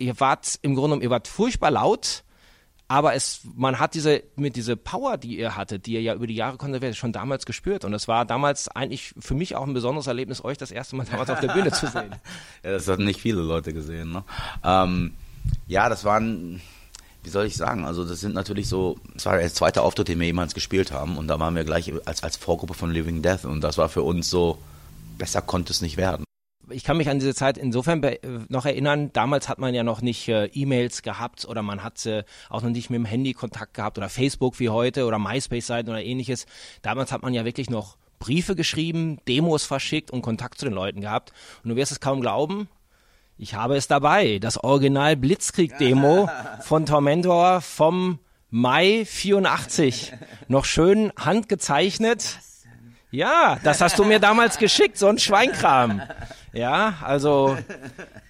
ihr 0.01 0.19
wart 0.19 0.59
im 0.63 0.75
Grunde 0.75 0.89
genommen, 0.89 1.03
ihr 1.03 1.11
wart 1.11 1.29
furchtbar 1.29 1.71
laut, 1.71 2.25
aber 2.89 3.15
es, 3.15 3.43
man 3.55 3.79
hat 3.79 3.95
diese, 3.95 4.25
mit 4.35 4.57
diese 4.57 4.77
Power, 4.77 5.17
die 5.17 5.39
ihr 5.39 5.55
hattet, 5.55 5.87
die 5.87 5.93
ihr 5.93 6.03
ja 6.03 6.15
über 6.15 6.27
die 6.27 6.35
Jahre 6.35 6.57
konserviert, 6.57 6.97
schon 6.97 7.13
damals 7.13 7.47
gespürt. 7.47 7.85
Und 7.85 7.95
es 7.95 8.09
war 8.09 8.25
damals 8.25 8.67
eigentlich 8.67 9.15
für 9.17 9.35
mich 9.35 9.55
auch 9.55 9.65
ein 9.65 9.75
besonderes 9.75 10.09
Erlebnis, 10.09 10.43
euch 10.43 10.59
das 10.59 10.73
erste 10.73 10.97
Mal 10.97 11.07
damals 11.09 11.31
auf 11.31 11.39
der 11.39 11.53
Bühne 11.53 11.71
zu 11.71 11.87
sehen. 11.93 12.11
ja, 12.65 12.73
das 12.73 12.89
hatten 12.89 13.05
nicht 13.05 13.21
viele 13.21 13.43
Leute 13.43 13.73
gesehen, 13.73 14.11
ne? 14.11 14.25
Ähm, 14.65 15.15
ja, 15.69 15.89
das 15.89 16.05
waren, 16.05 16.61
wie 17.23 17.31
soll 17.31 17.47
ich 17.47 17.57
sagen, 17.57 17.85
also 17.85 18.05
das 18.05 18.19
sind 18.19 18.35
natürlich 18.35 18.69
so, 18.69 18.99
das 19.15 19.25
war 19.25 19.39
der 19.39 19.55
zweite 19.55 19.83
Auftritt, 19.83 20.09
den 20.09 20.19
wir 20.19 20.27
jemals 20.27 20.55
gespielt 20.55 20.91
haben 20.91 21.17
und 21.17 21.29
da 21.29 21.39
waren 21.39 21.55
wir 21.55 21.63
gleich 21.65 21.93
als, 22.07 22.25
als 22.25 22.37
Vorgruppe 22.37 22.75
von 22.75 22.91
Living 22.91 23.23
Death 23.23 23.45
und 23.45 23.61
das 23.61 23.79
war 23.79 23.89
für 23.89 24.03
uns 24.03 24.29
so, 24.29 24.59
besser 25.17 25.43
konnte 25.43 25.73
es 25.73 25.81
nicht 25.81 25.97
werden 25.97 26.25
ich 26.71 26.85
kann 26.85 26.97
mich 26.97 27.09
an 27.09 27.19
diese 27.19 27.35
Zeit 27.35 27.59
insofern 27.59 28.03
noch 28.49 28.67
erinnern, 28.67 29.13
damals 29.13 29.49
hat 29.49 29.59
man 29.59 29.75
ja 29.75 29.83
noch 29.83 30.03
nicht 30.03 30.29
äh, 30.29 30.47
E-Mails 30.47 31.03
gehabt 31.03 31.45
oder 31.45 31.63
man 31.63 31.83
hat 31.83 32.05
äh, 32.07 32.25
auch 32.49 32.63
noch 32.63 32.71
nicht 32.71 32.91
mit 32.91 32.99
dem 32.99 33.05
Handy 33.05 33.33
Kontakt 33.33 33.75
gehabt 33.75 33.99
oder 33.99 34.09
Facebook 34.09 34.59
wie 34.59 34.69
heute 34.69 35.07
oder 35.07 35.19
MySpace-Seiten 35.19 35.91
oder 35.91 36.03
ähnliches. 36.03 36.47
Damals 36.83 37.13
hat 37.13 37.23
man 37.23 37.35
ja 37.35 37.45
wirklich 37.45 37.71
noch 37.71 37.97
Briefe 38.19 38.55
geschrieben, 38.55 39.19
Demos 39.27 39.65
verschickt 39.65 40.11
und 40.11 40.23
Kontakt 40.23 40.59
zu 40.59 40.67
den 40.67 40.75
Leuten 40.75 41.01
gehabt. 41.01 41.33
Und 41.65 41.71
du 41.71 41.77
wirst 41.77 41.93
es 41.93 42.01
kaum 42.01 42.21
glauben, 42.21 42.69
ich 43.39 43.55
habe 43.55 43.77
es 43.77 43.89
dabei, 43.89 44.39
das 44.39 44.63
Original 44.63 45.17
Blitzkrieg-Demo 45.17 46.29
von 46.61 46.85
Tormentor 46.85 47.63
vom 47.63 48.19
Mai 48.51 49.05
84. 49.07 50.13
Noch 50.49 50.67
schön 50.67 51.13
handgezeichnet 51.19 52.39
Ja, 53.11 53.59
das 53.65 53.81
hast 53.81 53.99
du 53.99 54.05
mir 54.05 54.19
damals 54.19 54.59
geschickt, 54.59 54.99
so 54.99 55.09
ein 55.09 55.19
Schweinkram. 55.19 56.03
Ja, 56.53 56.95
also 57.03 57.57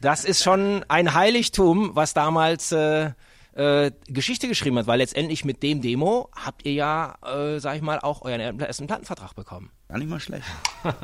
das 0.00 0.25
ist 0.25 0.43
schon 0.43 0.85
ein 0.89 1.15
Heiligtum, 1.15 1.91
was 1.95 2.15
damals 2.15 2.73
äh, 2.73 3.11
äh, 3.55 3.91
Geschichte 4.07 4.49
geschrieben 4.49 4.79
hat, 4.79 4.87
weil 4.87 4.99
letztendlich 4.99 5.45
mit 5.45 5.62
dem 5.62 5.81
Demo 5.81 6.29
habt 6.35 6.65
ihr 6.65 6.73
ja, 6.73 7.17
äh, 7.25 7.59
sag 7.59 7.77
ich 7.77 7.83
mal, 7.83 7.99
auch 7.99 8.23
euren 8.23 8.61
ersten 8.61 8.87
Plattenvertrag 8.87 9.35
bekommen. 9.35 9.71
Gar 9.89 9.99
nicht 9.99 10.11
mal 10.11 10.21
schlecht. 10.21 10.47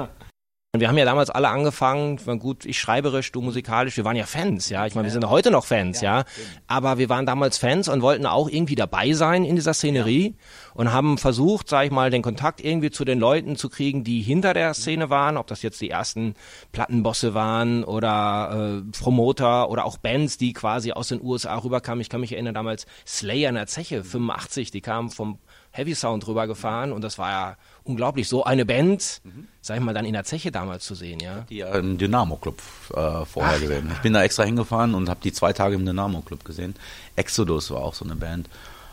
Wir 0.81 0.89
haben 0.89 0.99
ja 0.99 1.05
damals 1.05 1.31
alle 1.31 1.49
angefangen, 1.49 2.19
gut, 2.39 2.67
ich 2.67 2.79
schreiberisch, 2.79 3.33
du 3.33 3.41
musikalisch, 3.41 3.97
wir 3.97 4.05
waren 4.05 4.17
ja 4.17 4.27
Fans, 4.27 4.69
ja. 4.69 4.87
Ich 4.87 4.95
meine, 4.95 5.07
wir 5.07 5.13
sind 5.13 5.23
ja 5.23 5.31
heute 5.31 5.51
noch 5.51 5.65
Fans, 5.65 6.03
ja. 6.03 6.25
Aber 6.67 6.99
wir 6.99 7.09
waren 7.09 7.25
damals 7.25 7.57
Fans 7.57 7.89
und 7.89 8.03
wollten 8.03 8.27
auch 8.27 8.49
irgendwie 8.49 8.75
dabei 8.75 9.13
sein 9.13 9.47
in 9.47 9.57
dieser 9.57 9.73
Szenerie 9.73 10.37
und 10.77 10.93
haben 10.93 11.17
versucht, 11.17 11.71
sag 11.71 11.87
ich 11.87 11.91
mal, 11.91 12.11
den 12.11 12.21
Kontakt 12.21 12.63
irgendwie 12.63 12.91
zu 12.91 13.07
den 13.07 13.19
Leuten 13.19 13.57
zu 13.57 13.71
kriegen, 13.71 14.05
die 14.05 14.21
hinter 14.21 14.53
der 14.53 14.75
Szene 14.75 15.09
waren, 15.09 15.39
ob 15.39 15.47
das 15.47 15.63
jetzt 15.63 15.81
die 15.81 15.89
ersten 15.89 16.35
Plattenbosse 16.73 17.33
waren 17.33 17.83
oder 17.83 18.83
äh, 18.85 18.99
Promoter 18.99 19.71
oder 19.71 19.87
auch 19.87 19.97
Bands, 19.97 20.37
die 20.37 20.53
quasi 20.53 20.93
aus 20.93 21.09
den 21.09 21.23
USA 21.23 21.57
rüberkamen. 21.57 22.03
Ich 22.03 22.11
kann 22.11 22.21
mich 22.21 22.33
erinnern, 22.33 22.55
damals 22.55 22.87
Slayer 23.07 23.49
in 23.49 23.55
der 23.55 23.67
Zeche, 23.67 24.05
85, 24.05 24.71
die 24.71 24.83
kamen 24.83 25.09
vom 25.09 25.39
Heavy 25.71 25.95
Sound 25.95 26.27
rübergefahren 26.27 26.93
und 26.93 27.03
das 27.03 27.17
war 27.17 27.31
ja 27.31 27.57
unglaublich, 27.85 28.29
so 28.29 28.45
eine 28.45 28.67
Band, 28.67 29.23
mhm. 29.25 29.49
sag 29.63 29.79
ich 29.79 29.83
mal, 29.83 29.95
dann 29.95 30.05
in 30.05 30.13
der 30.13 30.25
Zeche 30.25 30.53
damals 30.53 30.85
zu 30.85 30.95
sehen, 30.95 31.21
ja. 31.21 31.47
Die 31.49 31.59
ja 31.59 31.75
im 31.75 31.97
Dynamo-Club 31.97 32.61
äh, 32.91 33.25
vorher 33.25 33.55
Ach. 33.57 33.61
gesehen. 33.61 33.91
Ich 33.93 34.01
bin 34.01 34.13
da 34.13 34.23
extra 34.23 34.43
hingefahren 34.43 34.95
und 34.95 35.09
habe 35.09 35.21
die 35.23 35.33
zwei 35.33 35.55
Tage 35.55 35.75
im 35.75 35.87
Dynamo-Club 35.87 36.45
gesehen. 36.45 36.75
Exodus 37.15 37.71
war 37.71 37.83
auch 37.83 37.95
so 37.95 38.05
eine 38.05 38.17
Band. 38.17 38.49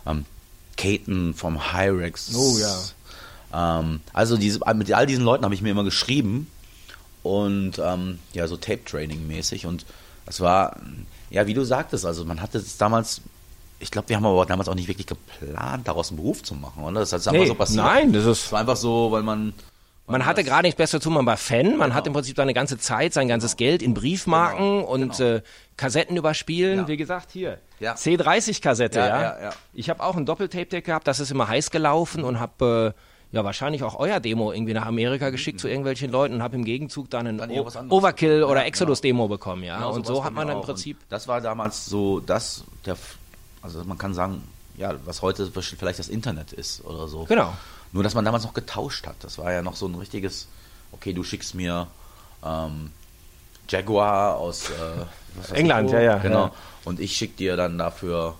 Ähm, 0.06 0.26
Caton 0.78 1.34
vom 1.34 1.74
Hyrex. 1.74 2.36
Oh 2.36 2.58
ja. 2.58 3.80
Ähm, 3.80 4.02
also 4.14 4.38
diese, 4.38 4.60
mit 4.74 4.92
all 4.92 5.06
diesen 5.06 5.24
Leuten 5.24 5.46
habe 5.46 5.54
ich 5.54 5.62
mir 5.62 5.70
immer 5.70 5.84
geschrieben 5.84 6.48
und 7.22 7.80
ähm, 7.80 8.20
ja, 8.34 8.48
so 8.48 8.58
Tape-Training-mäßig 8.58 9.66
und 9.66 9.86
das 10.26 10.40
war, 10.40 10.78
ja, 11.30 11.48
wie 11.48 11.54
du 11.54 11.64
sagtest, 11.64 12.06
also 12.06 12.26
man 12.26 12.42
hatte 12.42 12.58
es 12.58 12.78
damals 12.78 13.22
ich 13.84 13.92
glaube, 13.92 14.10
wir 14.10 14.16
haben 14.16 14.26
aber 14.26 14.46
damals 14.46 14.70
auch 14.70 14.76
nicht 14.76 14.88
wirklich 14.88 15.08
geplant, 15.08 15.88
daraus 15.88 16.10
einen 16.10 16.18
Beruf 16.18 16.42
zu 16.42 16.56
machen, 16.56 16.84
oder? 16.84 17.02
Das 17.02 17.12
ist 17.12 17.26
nee, 17.26 17.38
einfach 17.38 17.48
so 17.48 17.56
passiert. 17.56 17.86
Nein, 17.86 18.14
das 18.14 18.26
ist. 18.26 18.46
Es 18.46 18.52
war 18.52 18.62
einfach 18.62 18.78
so, 18.78 19.12
weil 19.12 19.24
man. 19.24 19.54
Man 20.06 20.26
hatte 20.26 20.44
gerade 20.44 20.64
nichts 20.64 20.78
Besseres 20.78 21.02
zu 21.02 21.10
tun, 21.10 21.14
man 21.14 21.26
war 21.26 21.38
Fan, 21.38 21.78
man 21.78 21.90
genau. 21.90 21.96
hat 21.96 22.08
im 22.08 22.14
Prinzip 22.14 22.36
seine 22.36 22.54
ganze 22.54 22.78
Zeit, 22.78 23.14
sein 23.14 23.30
ganzes 23.30 23.56
genau. 23.56 23.70
Geld 23.70 23.82
in 23.82 23.94
Briefmarken 23.94 24.80
genau. 24.80 24.92
und 24.92 25.18
genau. 25.18 25.36
Äh, 25.36 25.42
Kassetten 25.78 26.18
überspielen. 26.18 26.80
Ja. 26.80 26.88
Wie 26.88 26.98
gesagt, 26.98 27.32
hier, 27.32 27.60
ja. 27.84 27.94
C30-Kassette, 27.94 29.00
ja, 29.00 29.22
ja. 29.22 29.42
ja. 29.42 29.50
Ich 29.74 29.90
habe 29.90 30.02
auch 30.02 30.16
ein 30.16 30.26
Doppeltape-Deck 30.26 30.86
gehabt, 30.86 31.08
das 31.08 31.20
ist 31.20 31.32
immer 31.32 31.48
heiß 31.48 31.70
gelaufen 31.72 32.24
und 32.24 32.40
habe 32.40 32.96
äh, 32.96 33.36
ja 33.36 33.44
wahrscheinlich 33.44 33.84
auch 33.84 34.00
euer 34.00 34.20
Demo 34.20 34.52
irgendwie 34.52 34.74
nach 34.74 34.86
Amerika 34.86 35.30
geschickt 35.30 35.58
mhm. 35.58 35.62
zu 35.62 35.68
irgendwelchen 35.68 36.12
Leuten 36.12 36.36
und 36.36 36.44
habe 36.44 36.56
im 36.56 36.66
Gegenzug 36.66 37.10
dann 37.10 37.28
ein 37.28 37.38
dann 37.38 37.52
Overkill 37.90 38.44
oder 38.44 38.66
Exodus-Demo 38.66 39.28
bekommen, 39.28 39.64
ja. 39.64 39.78
Genau, 39.78 39.94
und 39.94 40.06
so 40.06 40.24
hat 40.24 40.34
man 40.34 40.50
im 40.50 40.62
Prinzip. 40.62 40.98
Das 41.10 41.28
war 41.28 41.42
damals 41.42 41.86
so 41.86 42.20
das, 42.20 42.64
der 42.86 42.98
also 43.64 43.84
man 43.86 43.98
kann 43.98 44.14
sagen, 44.14 44.44
ja, 44.76 44.94
was 45.06 45.22
heute 45.22 45.50
vielleicht 45.52 46.00
das 46.00 46.10
Internet 46.10 46.52
ist 46.52 46.84
oder 46.84 47.08
so. 47.08 47.24
Genau. 47.24 47.54
Nur, 47.92 48.04
dass 48.04 48.14
man 48.14 48.26
damals 48.26 48.44
noch 48.44 48.54
getauscht 48.54 49.08
hat. 49.08 49.16
Das 49.22 49.38
war 49.38 49.52
ja 49.52 49.62
noch 49.62 49.76
so 49.76 49.88
ein 49.88 49.96
richtiges, 49.96 50.48
okay, 50.92 51.14
du 51.14 51.24
schickst 51.24 51.56
mir 51.56 51.88
ähm, 52.44 52.92
Jaguar 53.70 54.38
aus 54.38 54.70
äh, 54.70 55.06
England, 55.54 55.92
ja, 55.92 56.02
ja. 56.02 56.18
Genau. 56.18 56.46
Ja. 56.46 56.54
Und 56.86 57.00
ich 57.00 57.16
schicke 57.16 57.38
dir 57.38 57.56
dann 57.56 57.78
dafür 57.78 58.36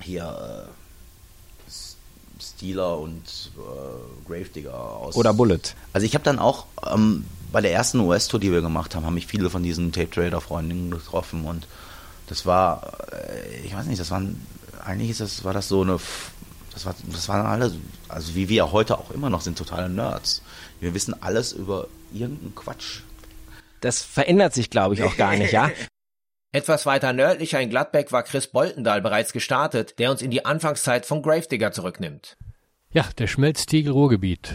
hier 0.00 0.68
äh, 0.68 1.72
Steeler 2.42 2.98
und 2.98 3.50
äh, 3.56 4.28
Gravedigger 4.28 4.74
aus. 4.74 5.16
Oder 5.16 5.34
Bullet. 5.34 5.60
Also 5.92 6.06
ich 6.06 6.14
habe 6.14 6.24
dann 6.24 6.38
auch 6.38 6.66
ähm, 6.90 7.24
bei 7.52 7.60
der 7.60 7.72
ersten 7.72 8.00
US-Tour, 8.00 8.40
die 8.40 8.52
wir 8.52 8.60
gemacht 8.60 8.94
haben, 8.94 9.06
haben 9.06 9.14
mich 9.14 9.26
viele 9.26 9.50
von 9.50 9.62
diesen 9.62 9.92
Tape-Trader-Freundinnen 9.92 10.90
getroffen 10.90 11.44
und 11.44 11.66
das 12.26 12.44
war, 12.44 12.92
äh, 13.12 13.64
ich 13.64 13.74
weiß 13.74 13.86
nicht, 13.86 14.00
das 14.00 14.10
waren, 14.10 14.44
eigentlich 14.84 15.10
ist 15.10 15.20
das, 15.20 15.44
war 15.44 15.52
das 15.52 15.68
so 15.68 15.82
eine, 15.82 15.98
das, 16.72 16.86
war, 16.86 16.94
das 17.10 17.28
waren 17.28 17.46
alle, 17.46 17.72
also 18.08 18.34
wie 18.34 18.48
wir 18.48 18.72
heute 18.72 18.98
auch 18.98 19.10
immer 19.10 19.30
noch 19.30 19.40
sind, 19.40 19.56
totale 19.58 19.88
Nerds. 19.88 20.42
Wir 20.80 20.92
wissen 20.92 21.20
alles 21.22 21.52
über 21.52 21.88
irgendeinen 22.12 22.54
Quatsch. 22.54 23.00
Das 23.80 24.02
verändert 24.02 24.54
sich, 24.54 24.70
glaube 24.70 24.94
ich, 24.94 25.02
auch 25.02 25.16
gar 25.16 25.36
nicht, 25.36 25.52
ja? 25.52 25.70
Etwas 26.52 26.86
weiter 26.86 27.12
nördlicher 27.12 27.60
in 27.60 27.68
Gladbeck 27.68 28.12
war 28.12 28.22
Chris 28.22 28.46
Boltendahl 28.46 29.02
bereits 29.02 29.32
gestartet, 29.32 29.98
der 29.98 30.10
uns 30.10 30.22
in 30.22 30.30
die 30.30 30.46
Anfangszeit 30.46 31.04
von 31.04 31.20
Gravedigger 31.20 31.72
zurücknimmt. 31.72 32.38
Ja, 32.92 33.04
der 33.18 33.26
Schmelztiegel 33.26 33.92
Ruhrgebiet. 33.92 34.54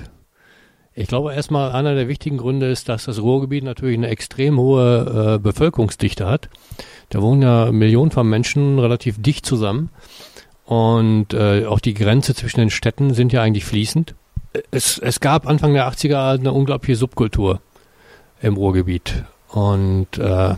Ich 0.94 1.08
glaube 1.08 1.34
erstmal 1.34 1.72
einer 1.72 1.94
der 1.94 2.08
wichtigen 2.08 2.38
Gründe 2.38 2.72
ist, 2.72 2.90
dass 2.90 3.06
das 3.06 3.22
Ruhrgebiet 3.22 3.63
natürlich 3.63 3.98
eine 3.98 4.08
extrem 4.08 4.58
hohe 4.58 5.36
äh, 5.36 5.40
Bevölkerungsdichte 5.40 6.25
hat. 6.25 6.50
Da 7.10 7.22
wohnen 7.22 7.44
ja 7.44 7.72
Millionen 7.72 8.12
von 8.12 8.28
Menschen 8.28 8.80
relativ 8.80 9.22
dicht 9.22 9.46
zusammen. 9.46 9.90
Und 10.66 11.34
äh, 11.34 11.66
auch 11.66 11.80
die 11.80 11.94
Grenze 11.94 12.34
zwischen 12.34 12.62
den 12.62 12.70
Städten 12.72 13.13
sind 13.13 13.32
ja 13.32 13.42
eigentlich 13.42 13.66
fließend. 13.66 14.16
Es, 14.72 14.98
es 14.98 15.20
gab 15.20 15.48
Anfang 15.48 15.74
der 15.74 15.88
80er 15.88 16.40
eine 16.40 16.51
unglaubliche 16.51 16.96
Subkultur 16.96 17.62
im 18.41 18.55
Ruhrgebiet. 18.55 19.24
Und 19.50 20.17
äh, 20.17 20.55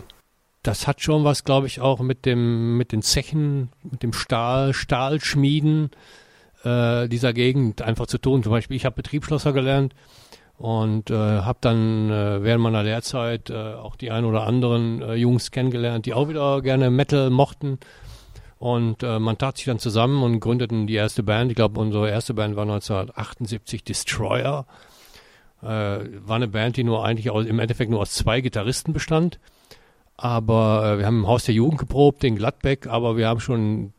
das 0.62 0.86
hat 0.86 1.02
schon 1.02 1.24
was, 1.24 1.44
glaube 1.44 1.66
ich, 1.66 1.80
auch 1.80 2.00
mit 2.00 2.24
dem, 2.24 2.76
mit 2.76 2.92
den 2.92 3.02
Zechen, 3.02 3.70
mit 3.82 4.02
dem 4.02 4.12
Stahl, 4.12 4.72
Stahlschmieden 4.72 5.90
äh, 6.64 7.08
dieser 7.08 7.32
Gegend 7.32 7.82
einfach 7.82 8.06
zu 8.06 8.18
tun. 8.18 8.42
Zum 8.42 8.52
Beispiel, 8.52 8.76
ich 8.76 8.84
habe 8.84 8.96
Betriebsschlosser 8.96 9.52
gelernt 9.52 9.94
und 10.56 11.10
äh, 11.10 11.14
habe 11.14 11.58
dann 11.60 12.10
äh, 12.10 12.42
während 12.42 12.62
meiner 12.62 12.82
Lehrzeit 12.82 13.50
äh, 13.50 13.74
auch 13.74 13.96
die 13.96 14.10
ein 14.10 14.24
oder 14.24 14.44
anderen 14.44 15.02
äh, 15.02 15.14
Jungs 15.14 15.50
kennengelernt, 15.50 16.06
die 16.06 16.14
auch 16.14 16.28
wieder 16.28 16.62
gerne 16.62 16.90
Metal 16.90 17.30
mochten. 17.30 17.78
Und 18.58 19.02
äh, 19.02 19.18
man 19.18 19.36
tat 19.36 19.58
sich 19.58 19.66
dann 19.66 19.78
zusammen 19.78 20.22
und 20.22 20.40
gründeten 20.40 20.86
die 20.86 20.94
erste 20.94 21.22
Band. 21.22 21.50
Ich 21.50 21.56
glaube, 21.56 21.78
unsere 21.80 22.08
erste 22.08 22.32
Band 22.32 22.56
war 22.56 22.62
1978 22.62 23.84
Destroyer. 23.84 24.64
Äh, 25.64 26.26
war 26.26 26.36
eine 26.36 26.48
Band, 26.48 26.76
die 26.76 26.84
nur 26.84 27.04
eigentlich 27.04 27.30
aus, 27.30 27.46
im 27.46 27.58
Endeffekt 27.58 27.90
nur 27.90 28.00
aus 28.00 28.12
zwei 28.12 28.42
Gitarristen 28.42 28.92
bestand. 28.92 29.40
Aber 30.16 30.84
äh, 30.84 30.98
wir 30.98 31.06
haben 31.06 31.20
im 31.20 31.26
Haus 31.26 31.44
der 31.44 31.54
Jugend 31.54 31.78
geprobt, 31.78 32.22
in 32.22 32.36
Gladbeck, 32.36 32.86
aber 32.86 33.16
wir 33.16 33.28
haben 33.28 33.40
schon 33.40 33.94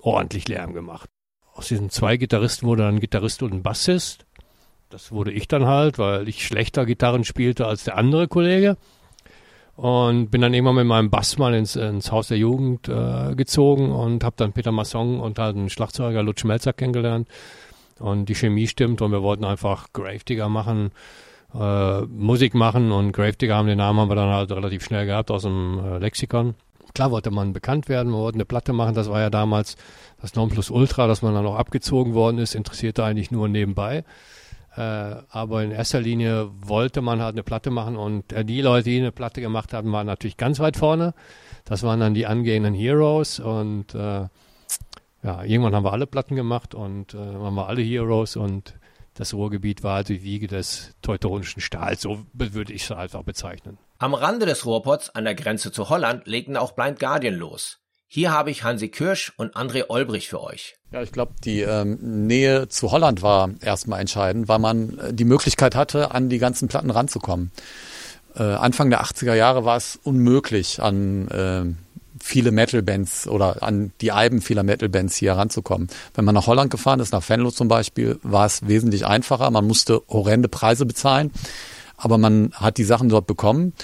ordentlich 0.00 0.48
Lärm 0.48 0.72
gemacht. 0.72 1.10
Aus 1.52 1.68
diesen 1.68 1.90
zwei 1.90 2.16
Gitarristen 2.16 2.66
wurde 2.66 2.84
dann 2.84 2.96
ein 2.96 3.00
Gitarrist 3.00 3.42
und 3.42 3.52
ein 3.52 3.62
Bassist. 3.62 4.24
Das 4.88 5.12
wurde 5.12 5.30
ich 5.30 5.46
dann 5.46 5.66
halt, 5.66 5.98
weil 5.98 6.28
ich 6.28 6.46
schlechter 6.46 6.86
Gitarren 6.86 7.24
spielte 7.24 7.66
als 7.66 7.84
der 7.84 7.96
andere 7.96 8.26
Kollege. 8.26 8.76
Und 9.76 10.30
bin 10.30 10.40
dann 10.40 10.54
irgendwann 10.54 10.76
mit 10.76 10.86
meinem 10.86 11.10
Bass 11.10 11.36
mal 11.36 11.52
ins, 11.52 11.74
ins 11.74 12.12
Haus 12.12 12.28
der 12.28 12.38
Jugend 12.38 12.88
äh, 12.88 13.34
gezogen 13.34 13.90
und 13.90 14.22
habe 14.22 14.36
dann 14.38 14.52
Peter 14.52 14.70
Masson 14.70 15.20
und 15.20 15.38
halt 15.38 15.56
einen 15.56 15.68
Schlagzeuger 15.68 16.22
Lutsch 16.22 16.44
Melzer 16.44 16.72
kennengelernt. 16.72 17.28
Und 18.00 18.28
die 18.28 18.34
Chemie 18.34 18.66
stimmt 18.66 19.02
und 19.02 19.12
wir 19.12 19.22
wollten 19.22 19.44
einfach 19.44 19.92
Gravedigger 19.92 20.48
machen, 20.48 20.90
äh, 21.54 22.00
Musik 22.02 22.54
machen 22.54 22.92
und 22.92 23.12
Gravedigger 23.12 23.56
haben 23.56 23.68
den 23.68 23.78
Namen 23.78 24.00
haben 24.00 24.08
wir 24.08 24.16
dann 24.16 24.32
halt 24.32 24.50
relativ 24.50 24.84
schnell 24.84 25.06
gehabt 25.06 25.30
aus 25.30 25.42
dem 25.42 25.78
äh, 25.78 25.98
Lexikon. 25.98 26.54
Klar 26.94 27.10
wollte 27.10 27.30
man 27.30 27.52
bekannt 27.52 27.88
werden, 27.88 28.12
wir 28.12 28.18
wollten 28.18 28.38
eine 28.38 28.44
Platte 28.44 28.72
machen, 28.72 28.94
das 28.94 29.08
war 29.08 29.20
ja 29.20 29.30
damals 29.30 29.76
das 30.20 30.34
Nonplusultra, 30.34 31.06
dass 31.06 31.22
man 31.22 31.34
dann 31.34 31.46
auch 31.46 31.56
abgezogen 31.56 32.14
worden 32.14 32.38
ist, 32.38 32.54
interessierte 32.54 33.04
eigentlich 33.04 33.30
nur 33.30 33.48
nebenbei. 33.48 34.04
Äh, 34.76 34.80
aber 35.28 35.62
in 35.62 35.70
erster 35.70 36.00
Linie 36.00 36.50
wollte 36.60 37.00
man 37.00 37.20
halt 37.20 37.34
eine 37.34 37.44
Platte 37.44 37.70
machen 37.70 37.96
und 37.96 38.32
äh, 38.32 38.44
die 38.44 38.60
Leute, 38.60 38.90
die 38.90 38.98
eine 38.98 39.12
Platte 39.12 39.40
gemacht 39.40 39.72
haben, 39.72 39.92
waren 39.92 40.06
natürlich 40.06 40.36
ganz 40.36 40.58
weit 40.58 40.76
vorne. 40.76 41.14
Das 41.64 41.82
waren 41.84 42.00
dann 42.00 42.14
die 42.14 42.26
angehenden 42.26 42.74
Heroes 42.74 43.38
und 43.38 43.94
äh, 43.94 44.26
ja, 45.24 45.42
irgendwann 45.42 45.74
haben 45.74 45.84
wir 45.84 45.92
alle 45.92 46.06
Platten 46.06 46.36
gemacht 46.36 46.74
und 46.74 47.14
äh, 47.14 47.16
waren 47.16 47.54
wir 47.54 47.66
alle 47.66 47.82
Heroes 47.82 48.36
und 48.36 48.74
das 49.14 49.32
Ruhrgebiet 49.32 49.82
war 49.82 49.96
also 49.96 50.12
die 50.12 50.22
Wiege 50.22 50.48
des 50.48 50.92
teutonischen 51.00 51.62
Stahls, 51.62 52.02
so 52.02 52.26
würde 52.32 52.72
ich 52.72 52.82
es 52.82 52.90
einfach 52.90 53.22
bezeichnen. 53.22 53.78
Am 53.98 54.12
Rande 54.12 54.44
des 54.44 54.66
Ruhrpots 54.66 55.10
an 55.10 55.24
der 55.24 55.34
Grenze 55.34 55.72
zu 55.72 55.88
Holland 55.88 56.26
legten 56.26 56.56
auch 56.56 56.72
Blind 56.72 56.98
Guardian 56.98 57.34
los. 57.34 57.78
Hier 58.06 58.32
habe 58.32 58.50
ich 58.50 58.64
Hansi 58.64 58.90
Kirsch 58.90 59.32
und 59.36 59.56
André 59.56 59.84
Olbrich 59.88 60.28
für 60.28 60.42
euch. 60.42 60.76
Ja, 60.92 61.02
ich 61.02 61.10
glaube, 61.10 61.32
die 61.42 61.62
ähm, 61.62 62.26
Nähe 62.26 62.68
zu 62.68 62.92
Holland 62.92 63.22
war 63.22 63.50
erstmal 63.60 64.00
entscheidend, 64.00 64.46
weil 64.46 64.58
man 64.58 64.98
äh, 64.98 65.14
die 65.14 65.24
Möglichkeit 65.24 65.74
hatte, 65.74 66.12
an 66.12 66.28
die 66.28 66.38
ganzen 66.38 66.68
Platten 66.68 66.90
ranzukommen. 66.90 67.50
Äh, 68.36 68.42
Anfang 68.42 68.90
der 68.90 69.02
80er 69.02 69.34
Jahre 69.34 69.64
war 69.64 69.76
es 69.76 69.98
unmöglich, 70.02 70.82
an 70.82 71.28
äh, 71.28 71.83
viele 72.26 72.52
Metal-Bands 72.52 73.28
oder 73.28 73.62
an 73.62 73.92
die 74.00 74.10
Alben 74.10 74.40
vieler 74.40 74.62
Metal-Bands 74.62 75.14
hier 75.14 75.34
ranzukommen. 75.34 75.88
Wenn 76.14 76.24
man 76.24 76.34
nach 76.34 76.46
Holland 76.46 76.70
gefahren 76.70 76.98
ist, 76.98 77.12
nach 77.12 77.28
Venlo 77.28 77.50
zum 77.50 77.68
Beispiel, 77.68 78.18
war 78.22 78.46
es 78.46 78.66
wesentlich 78.66 79.04
einfacher. 79.04 79.50
Man 79.50 79.66
musste 79.66 80.00
horrende 80.08 80.48
Preise 80.48 80.86
bezahlen, 80.86 81.32
aber 81.98 82.16
man 82.16 82.52
hat 82.54 82.78
die 82.78 82.84
Sachen 82.84 83.10
dort 83.10 83.26
bekommen. 83.26 83.74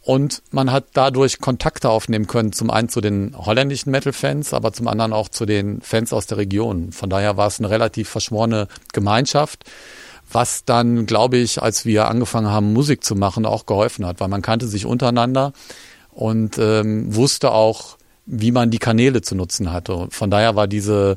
Und 0.00 0.42
man 0.52 0.70
hat 0.70 0.84
dadurch 0.92 1.40
Kontakte 1.40 1.90
aufnehmen 1.90 2.28
können, 2.28 2.52
zum 2.52 2.70
einen 2.70 2.88
zu 2.88 3.00
den 3.00 3.36
holländischen 3.36 3.90
Metal-Fans, 3.90 4.54
aber 4.54 4.72
zum 4.72 4.86
anderen 4.86 5.12
auch 5.12 5.28
zu 5.28 5.44
den 5.44 5.80
Fans 5.80 6.12
aus 6.12 6.26
der 6.26 6.38
Region. 6.38 6.92
Von 6.92 7.10
daher 7.10 7.36
war 7.36 7.48
es 7.48 7.58
eine 7.58 7.68
relativ 7.68 8.08
verschworene 8.08 8.68
Gemeinschaft, 8.92 9.64
was 10.30 10.64
dann, 10.64 11.04
glaube 11.06 11.38
ich, 11.38 11.60
als 11.60 11.84
wir 11.84 12.06
angefangen 12.06 12.46
haben, 12.46 12.72
Musik 12.72 13.02
zu 13.02 13.16
machen, 13.16 13.44
auch 13.44 13.66
geholfen 13.66 14.06
hat, 14.06 14.20
weil 14.20 14.28
man 14.28 14.40
kannte 14.40 14.68
sich 14.68 14.86
untereinander 14.86 15.52
und 16.18 16.58
ähm, 16.58 17.14
wusste 17.14 17.52
auch, 17.52 17.96
wie 18.26 18.50
man 18.50 18.72
die 18.72 18.80
Kanäle 18.80 19.22
zu 19.22 19.36
nutzen 19.36 19.72
hatte. 19.72 20.08
Von 20.10 20.32
daher 20.32 20.56
war 20.56 20.66
diese 20.66 21.14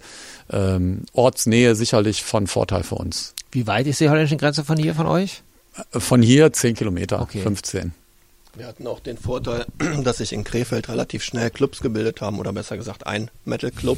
ähm, 0.51 1.05
Ortsnähe 1.13 1.73
sicherlich 1.73 2.23
von 2.23 2.45
Vorteil 2.45 2.83
für 2.83 2.95
uns. 2.95 3.33
Wie 3.51 3.65
weit 3.65 3.87
ist 3.87 3.99
die 3.99 4.09
holländische 4.09 4.37
Grenze 4.37 4.63
von 4.63 4.77
hier, 4.77 4.93
von 4.93 5.07
euch? 5.07 5.41
Von 5.91 6.21
hier 6.21 6.53
10 6.53 6.75
Kilometer, 6.75 7.19
Okay. 7.19 7.41
15. 7.41 7.93
Wir 8.55 8.67
hatten 8.67 8.85
auch 8.85 8.99
den 8.99 9.17
Vorteil, 9.17 9.65
dass 10.03 10.17
sich 10.17 10.33
in 10.33 10.43
Krefeld 10.43 10.87
relativ 10.87 11.23
schnell 11.23 11.49
Clubs 11.49 11.81
gebildet 11.81 12.21
haben, 12.21 12.37
oder 12.37 12.53
besser 12.53 12.77
gesagt 12.77 13.07
ein 13.07 13.31
Metal-Club, 13.45 13.97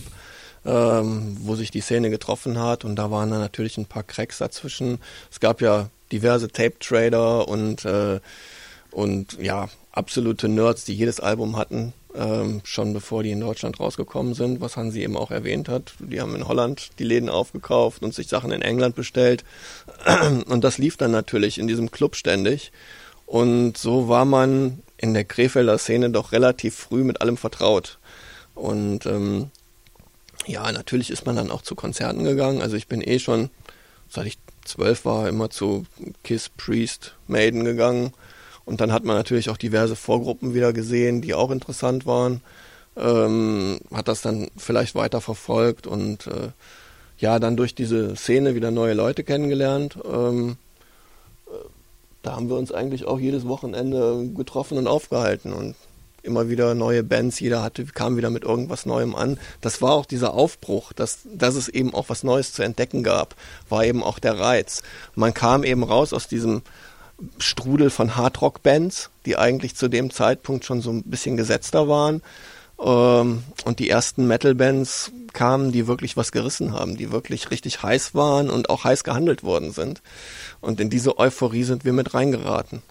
ähm, 0.65 1.35
wo 1.41 1.55
sich 1.55 1.69
die 1.69 1.81
Szene 1.81 2.11
getroffen 2.11 2.57
hat. 2.59 2.85
Und 2.85 2.95
da 2.95 3.11
waren 3.11 3.29
dann 3.29 3.41
natürlich 3.41 3.77
ein 3.77 3.87
paar 3.87 4.03
Cracks 4.03 4.37
dazwischen. 4.37 4.99
Es 5.29 5.41
gab 5.41 5.59
ja 5.59 5.89
diverse 6.13 6.47
Tape-Trader 6.47 7.45
und, 7.49 7.83
äh, 7.83 8.21
und 8.93 9.37
ja, 9.41 9.69
absolute 9.91 10.47
Nerds, 10.47 10.85
die 10.85 10.93
jedes 10.93 11.19
Album 11.19 11.57
hatten, 11.57 11.93
ähm, 12.15 12.61
schon 12.63 12.93
bevor 12.93 13.23
die 13.23 13.31
in 13.31 13.39
Deutschland 13.39 13.79
rausgekommen 13.79 14.35
sind, 14.35 14.61
was 14.61 14.77
Hansi 14.77 15.01
eben 15.01 15.17
auch 15.17 15.31
erwähnt 15.31 15.67
hat. 15.67 15.93
Die 15.99 16.21
haben 16.21 16.35
in 16.35 16.47
Holland 16.47 16.89
die 16.99 17.03
Läden 17.03 17.29
aufgekauft 17.29 18.03
und 18.03 18.13
sich 18.13 18.27
Sachen 18.27 18.51
in 18.51 18.61
England 18.61 18.95
bestellt. 18.95 19.43
Und 20.47 20.63
das 20.63 20.77
lief 20.77 20.97
dann 20.97 21.11
natürlich 21.11 21.57
in 21.57 21.67
diesem 21.67 21.89
Club 21.89 22.15
ständig. 22.15 22.71
Und 23.25 23.77
so 23.77 24.07
war 24.09 24.25
man 24.25 24.83
in 24.97 25.13
der 25.13 25.25
Krefelder 25.25 25.77
Szene 25.77 26.11
doch 26.11 26.31
relativ 26.31 26.75
früh 26.75 27.03
mit 27.03 27.21
allem 27.21 27.37
vertraut. 27.37 27.97
Und 28.53 29.07
ähm, 29.07 29.49
ja, 30.45 30.71
natürlich 30.71 31.09
ist 31.09 31.25
man 31.25 31.35
dann 31.35 31.49
auch 31.49 31.63
zu 31.63 31.73
Konzerten 31.73 32.23
gegangen. 32.23 32.61
Also 32.61 32.75
ich 32.75 32.87
bin 32.87 33.01
eh 33.01 33.17
schon, 33.17 33.49
seit 34.07 34.27
ich 34.27 34.37
zwölf 34.65 35.05
war, 35.05 35.27
immer 35.27 35.49
zu 35.49 35.85
Kiss, 36.23 36.49
Priest, 36.49 37.15
Maiden 37.27 37.65
gegangen. 37.65 38.13
Und 38.65 38.81
dann 38.81 38.93
hat 38.93 39.03
man 39.03 39.15
natürlich 39.17 39.49
auch 39.49 39.57
diverse 39.57 39.95
Vorgruppen 39.95 40.53
wieder 40.53 40.73
gesehen, 40.73 41.21
die 41.21 41.33
auch 41.33 41.51
interessant 41.51 42.05
waren. 42.05 42.41
Ähm, 42.95 43.79
hat 43.93 44.07
das 44.07 44.21
dann 44.21 44.49
vielleicht 44.55 44.95
weiter 44.95 45.19
verfolgt 45.19 45.87
und 45.87 46.27
äh, 46.27 46.49
ja, 47.17 47.39
dann 47.39 47.57
durch 47.57 47.73
diese 47.73 48.15
Szene 48.15 48.55
wieder 48.55 48.71
neue 48.71 48.93
Leute 48.93 49.23
kennengelernt. 49.23 49.97
Ähm, 50.05 50.57
da 52.23 52.35
haben 52.35 52.49
wir 52.49 52.55
uns 52.55 52.71
eigentlich 52.71 53.05
auch 53.05 53.19
jedes 53.19 53.47
Wochenende 53.47 54.29
getroffen 54.35 54.77
und 54.77 54.87
aufgehalten 54.87 55.53
und 55.53 55.75
immer 56.23 56.47
wieder 56.49 56.73
neue 56.73 57.03
Bands, 57.03 57.41
jeder 57.41 57.61
hatte, 57.61 57.85
kam 57.85 58.15
wieder 58.15 58.29
mit 58.29 58.43
irgendwas 58.43 58.85
Neuem 58.85 59.13
an. 59.13 59.37
Das 59.59 59.81
war 59.81 59.91
auch 59.91 60.05
dieser 60.05 60.33
Aufbruch, 60.33 60.93
dass, 60.93 61.19
dass 61.25 61.55
es 61.55 61.67
eben 61.67 61.93
auch 61.93 62.07
was 62.07 62.23
Neues 62.23 62.53
zu 62.53 62.63
entdecken 62.63 63.03
gab, 63.03 63.35
war 63.67 63.83
eben 63.83 64.01
auch 64.01 64.19
der 64.19 64.39
Reiz. 64.39 64.83
Man 65.15 65.33
kam 65.33 65.65
eben 65.65 65.83
raus 65.83 66.13
aus 66.13 66.29
diesem 66.29 66.61
Strudel 67.37 67.89
von 67.89 68.15
Hardrock-Bands, 68.15 69.09
die 69.25 69.37
eigentlich 69.37 69.75
zu 69.75 69.87
dem 69.87 70.11
Zeitpunkt 70.11 70.65
schon 70.65 70.81
so 70.81 70.91
ein 70.91 71.03
bisschen 71.03 71.37
gesetzter 71.37 71.87
waren. 71.87 72.21
Ähm, 72.79 73.43
und 73.65 73.79
die 73.79 73.89
ersten 73.89 74.27
Metal-Bands 74.27 75.11
kamen, 75.33 75.71
die 75.71 75.87
wirklich 75.87 76.17
was 76.17 76.31
gerissen 76.31 76.73
haben, 76.73 76.97
die 76.97 77.11
wirklich 77.11 77.51
richtig 77.51 77.81
heiß 77.81 78.13
waren 78.15 78.49
und 78.49 78.69
auch 78.69 78.83
heiß 78.83 79.03
gehandelt 79.03 79.43
worden 79.43 79.71
sind. 79.71 80.01
Und 80.61 80.79
in 80.79 80.89
diese 80.89 81.17
Euphorie 81.17 81.63
sind 81.63 81.85
wir 81.85 81.93
mit 81.93 82.13
reingeraten. 82.13 82.81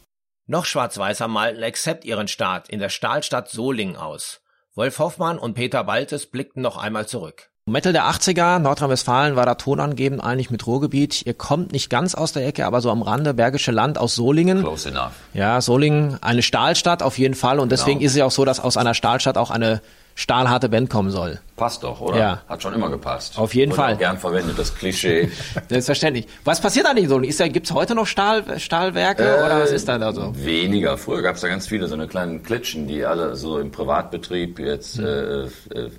Noch 0.47 0.65
schwarz-weißer 0.65 1.29
malten 1.29 1.63
Accept 1.63 2.05
ihren 2.05 2.29
Start 2.29 2.69
in 2.69 2.81
der 2.81 2.89
Stahlstadt 2.89 3.49
Solingen 3.49 3.97
aus. 3.97 4.41
Wolf 4.75 4.99
Hoffmann 4.99 5.39
und 5.39 5.55
Peter 5.55 5.85
Baltes 5.85 6.27
blickten 6.27 6.63
noch 6.63 6.77
einmal 6.77 7.07
zurück. 7.07 7.52
Metal 7.65 7.93
der 7.93 8.07
80er, 8.11 8.59
Nordrhein-Westfalen 8.59 9.37
war 9.37 9.47
da 9.47 9.55
tonangebend 9.55 10.21
eigentlich 10.21 10.51
mit 10.51 10.67
Ruhrgebiet. 10.67 11.25
Ihr 11.25 11.35
kommt 11.35 11.71
nicht 11.71 11.91
ganz 11.91 12.17
aus 12.17 12.33
der 12.33 12.45
Ecke, 12.45 12.67
aber 12.67 12.81
so 12.81 12.91
am 12.91 13.03
Rande, 13.03 13.35
Bergische 13.35 13.71
Land 13.71 13.99
aus 13.99 14.17
Solingen. 14.17 14.63
Close 14.63 14.89
enough. 14.89 15.13
Ja, 15.33 15.61
Solingen, 15.61 16.19
eine 16.21 16.43
Stahlstadt 16.43 17.05
auf 17.05 17.19
jeden 17.19 17.35
Fall. 17.35 17.61
Und 17.61 17.71
deswegen 17.71 18.01
Genau. 18.01 18.07
ist 18.07 18.13
es 18.13 18.19
ja 18.19 18.25
auch 18.25 18.33
so, 18.33 18.45
dass 18.45 18.59
aus 18.59 18.77
einer 18.77 18.95
Stahlstadt 18.95 19.39
auch 19.39 19.53
eine 19.53 19.81
stahlharte 20.15 20.69
Band 20.69 20.91
kommen 20.91 21.11
soll. 21.11 21.39
Passt 21.57 21.83
doch, 21.85 22.01
oder? 22.01 22.19
Ja. 22.19 22.43
Hat 22.49 22.63
schon 22.63 22.75
immer 22.75 22.91
gepasst. 22.91 23.39
Auf 23.39 23.55
jeden 23.55 23.71
Wurde 23.73 23.83
Fall. 23.83 23.95
Auch 23.95 23.99
gern 23.99 24.19
verwendet, 24.19 24.59
das 24.59 24.75
Klischee. 24.75 25.31
Selbstverständlich. 25.69 26.27
Was 26.45 26.61
passiert 26.61 26.87
eigentlich? 26.87 27.29
Ist 27.31 27.41
da, 27.41 27.49
gibt's 27.49 27.73
heute 27.73 27.95
noch 27.95 28.07
Stahl, 28.07 28.59
Stahlwerke 28.59 29.23
oder 29.45 29.61
was 29.61 29.71
ist 29.71 29.89
da 29.89 29.99
da 29.99 30.13
so? 30.13 30.33
Weniger. 30.37 30.99
Früher 30.99 31.23
gab 31.23 31.37
es 31.37 31.41
da 31.43 31.49
ganz 31.49 31.67
viele 31.69 31.87
so 31.87 31.95
eine 31.95 32.09
kleinen 32.09 32.43
Klitschen, 32.43 32.87
die 32.89 33.05
alle 33.05 33.37
so 33.37 33.59
im 33.59 33.71
Privatbetrieb 33.71 34.59
jetzt 34.59 34.99
äh, 34.99 35.45
äh, 35.45 35.49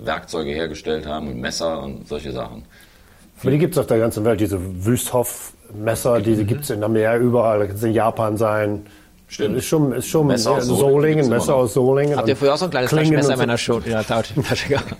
Werkzeuge 0.03 0.51
hergestellt 0.51 1.05
haben 1.05 1.27
und 1.27 1.39
Messer 1.39 1.81
und 1.81 2.07
solche 2.07 2.31
Sachen. 2.31 2.65
Aber 3.41 3.51
die 3.51 3.57
gibt 3.57 3.73
es 3.73 3.77
auf 3.77 3.87
der 3.87 3.99
ganzen 3.99 4.23
Welt, 4.25 4.39
diese 4.39 4.59
Wüsthoff-Messer, 4.85 6.19
Mhm. 6.19 6.23
die 6.23 6.43
gibt 6.45 6.63
es 6.63 6.69
in 6.69 6.79
der 6.79 6.89
Meer 6.89 7.17
überall, 7.19 7.59
das 7.59 7.67
kann 7.69 7.77
es 7.77 7.83
in 7.83 7.93
Japan 7.93 8.37
sein. 8.37 8.85
Stimmt. 9.33 9.57
Ist 9.57 9.65
schon, 9.65 9.91
ist 9.93 10.07
schon 10.07 10.27
Messer 10.27 10.51
ja, 10.51 10.57
aus 10.57 10.67
Solingen 10.67 11.27
Messer 11.27 11.55
aus 11.55 11.73
Solingen. 11.73 12.15
Habt 12.17 12.27
ihr 12.29 12.35
früher 12.35 12.53
auch 12.53 12.57
so 12.57 12.65
ein 12.65 12.71
kleines 12.71 12.89
Klingen 12.91 13.15
Taschenmesser 13.15 13.33
in 13.33 13.57
so. 13.57 13.73
meiner 13.81 13.91
der 13.95 14.05
Tasche 14.43 14.67
gehabt? 14.69 14.95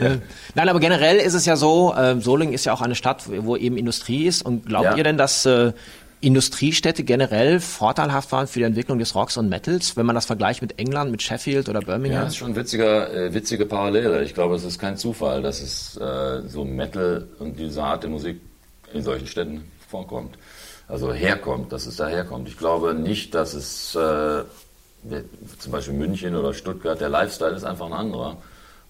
Ja. 0.00 0.16
Nein, 0.56 0.68
aber 0.68 0.80
generell 0.80 1.18
ist 1.18 1.34
es 1.34 1.46
ja 1.46 1.54
so, 1.54 1.94
äh, 1.94 2.20
Solingen 2.20 2.52
ist 2.52 2.64
ja 2.64 2.72
auch 2.72 2.80
eine 2.80 2.94
Stadt, 2.96 3.24
wo 3.28 3.54
eben 3.56 3.76
Industrie 3.76 4.26
ist. 4.26 4.42
Und 4.44 4.66
glaubt 4.66 4.84
Ja. 4.86 4.96
ihr 4.96 5.04
denn, 5.04 5.16
dass 5.18 5.46
äh, 5.46 5.72
Industriestädte 6.20 7.04
generell 7.04 7.60
vorteilhaft 7.60 8.32
waren 8.32 8.48
für 8.48 8.58
die 8.58 8.64
Entwicklung 8.64 8.98
des 8.98 9.14
Rocks 9.14 9.36
und 9.36 9.48
Metals, 9.48 9.96
wenn 9.96 10.04
man 10.04 10.16
das 10.16 10.26
vergleicht 10.26 10.60
mit 10.62 10.76
England, 10.80 11.12
mit 11.12 11.22
Sheffield 11.22 11.68
oder 11.68 11.78
Ja, 11.80 11.86
Birmingham? 11.86 12.22
das 12.22 12.30
ist 12.30 12.38
schon 12.38 12.50
ein 12.50 12.56
witziger, 12.56 13.14
äh, 13.14 13.32
witzige 13.34 13.66
Parallele. 13.66 14.24
Ich 14.24 14.34
glaube, 14.34 14.56
es 14.56 14.64
ist 14.64 14.80
kein 14.80 14.96
Zufall, 14.96 15.42
dass 15.42 15.60
es 15.62 15.96
äh, 15.96 16.42
so 16.48 16.64
Metal 16.64 17.28
und 17.38 17.56
diese 17.58 17.84
Art 17.84 18.02
der 18.02 18.10
Musik 18.10 18.40
in 18.92 19.02
solchen 19.04 19.28
Städten 19.28 19.62
vorkommt. 19.88 20.36
Also 20.88 21.12
herkommt, 21.12 21.72
dass 21.72 21.86
es 21.86 21.96
daherkommt. 21.96 22.48
Ich 22.48 22.56
glaube 22.56 22.94
nicht, 22.94 23.34
dass 23.34 23.52
es 23.52 23.94
äh, 23.94 24.42
zum 25.58 25.72
Beispiel 25.72 25.94
München 25.94 26.34
oder 26.34 26.54
Stuttgart, 26.54 27.00
der 27.00 27.10
Lifestyle 27.10 27.54
ist 27.54 27.64
einfach 27.64 27.86
ein 27.86 27.92
anderer. 27.92 28.38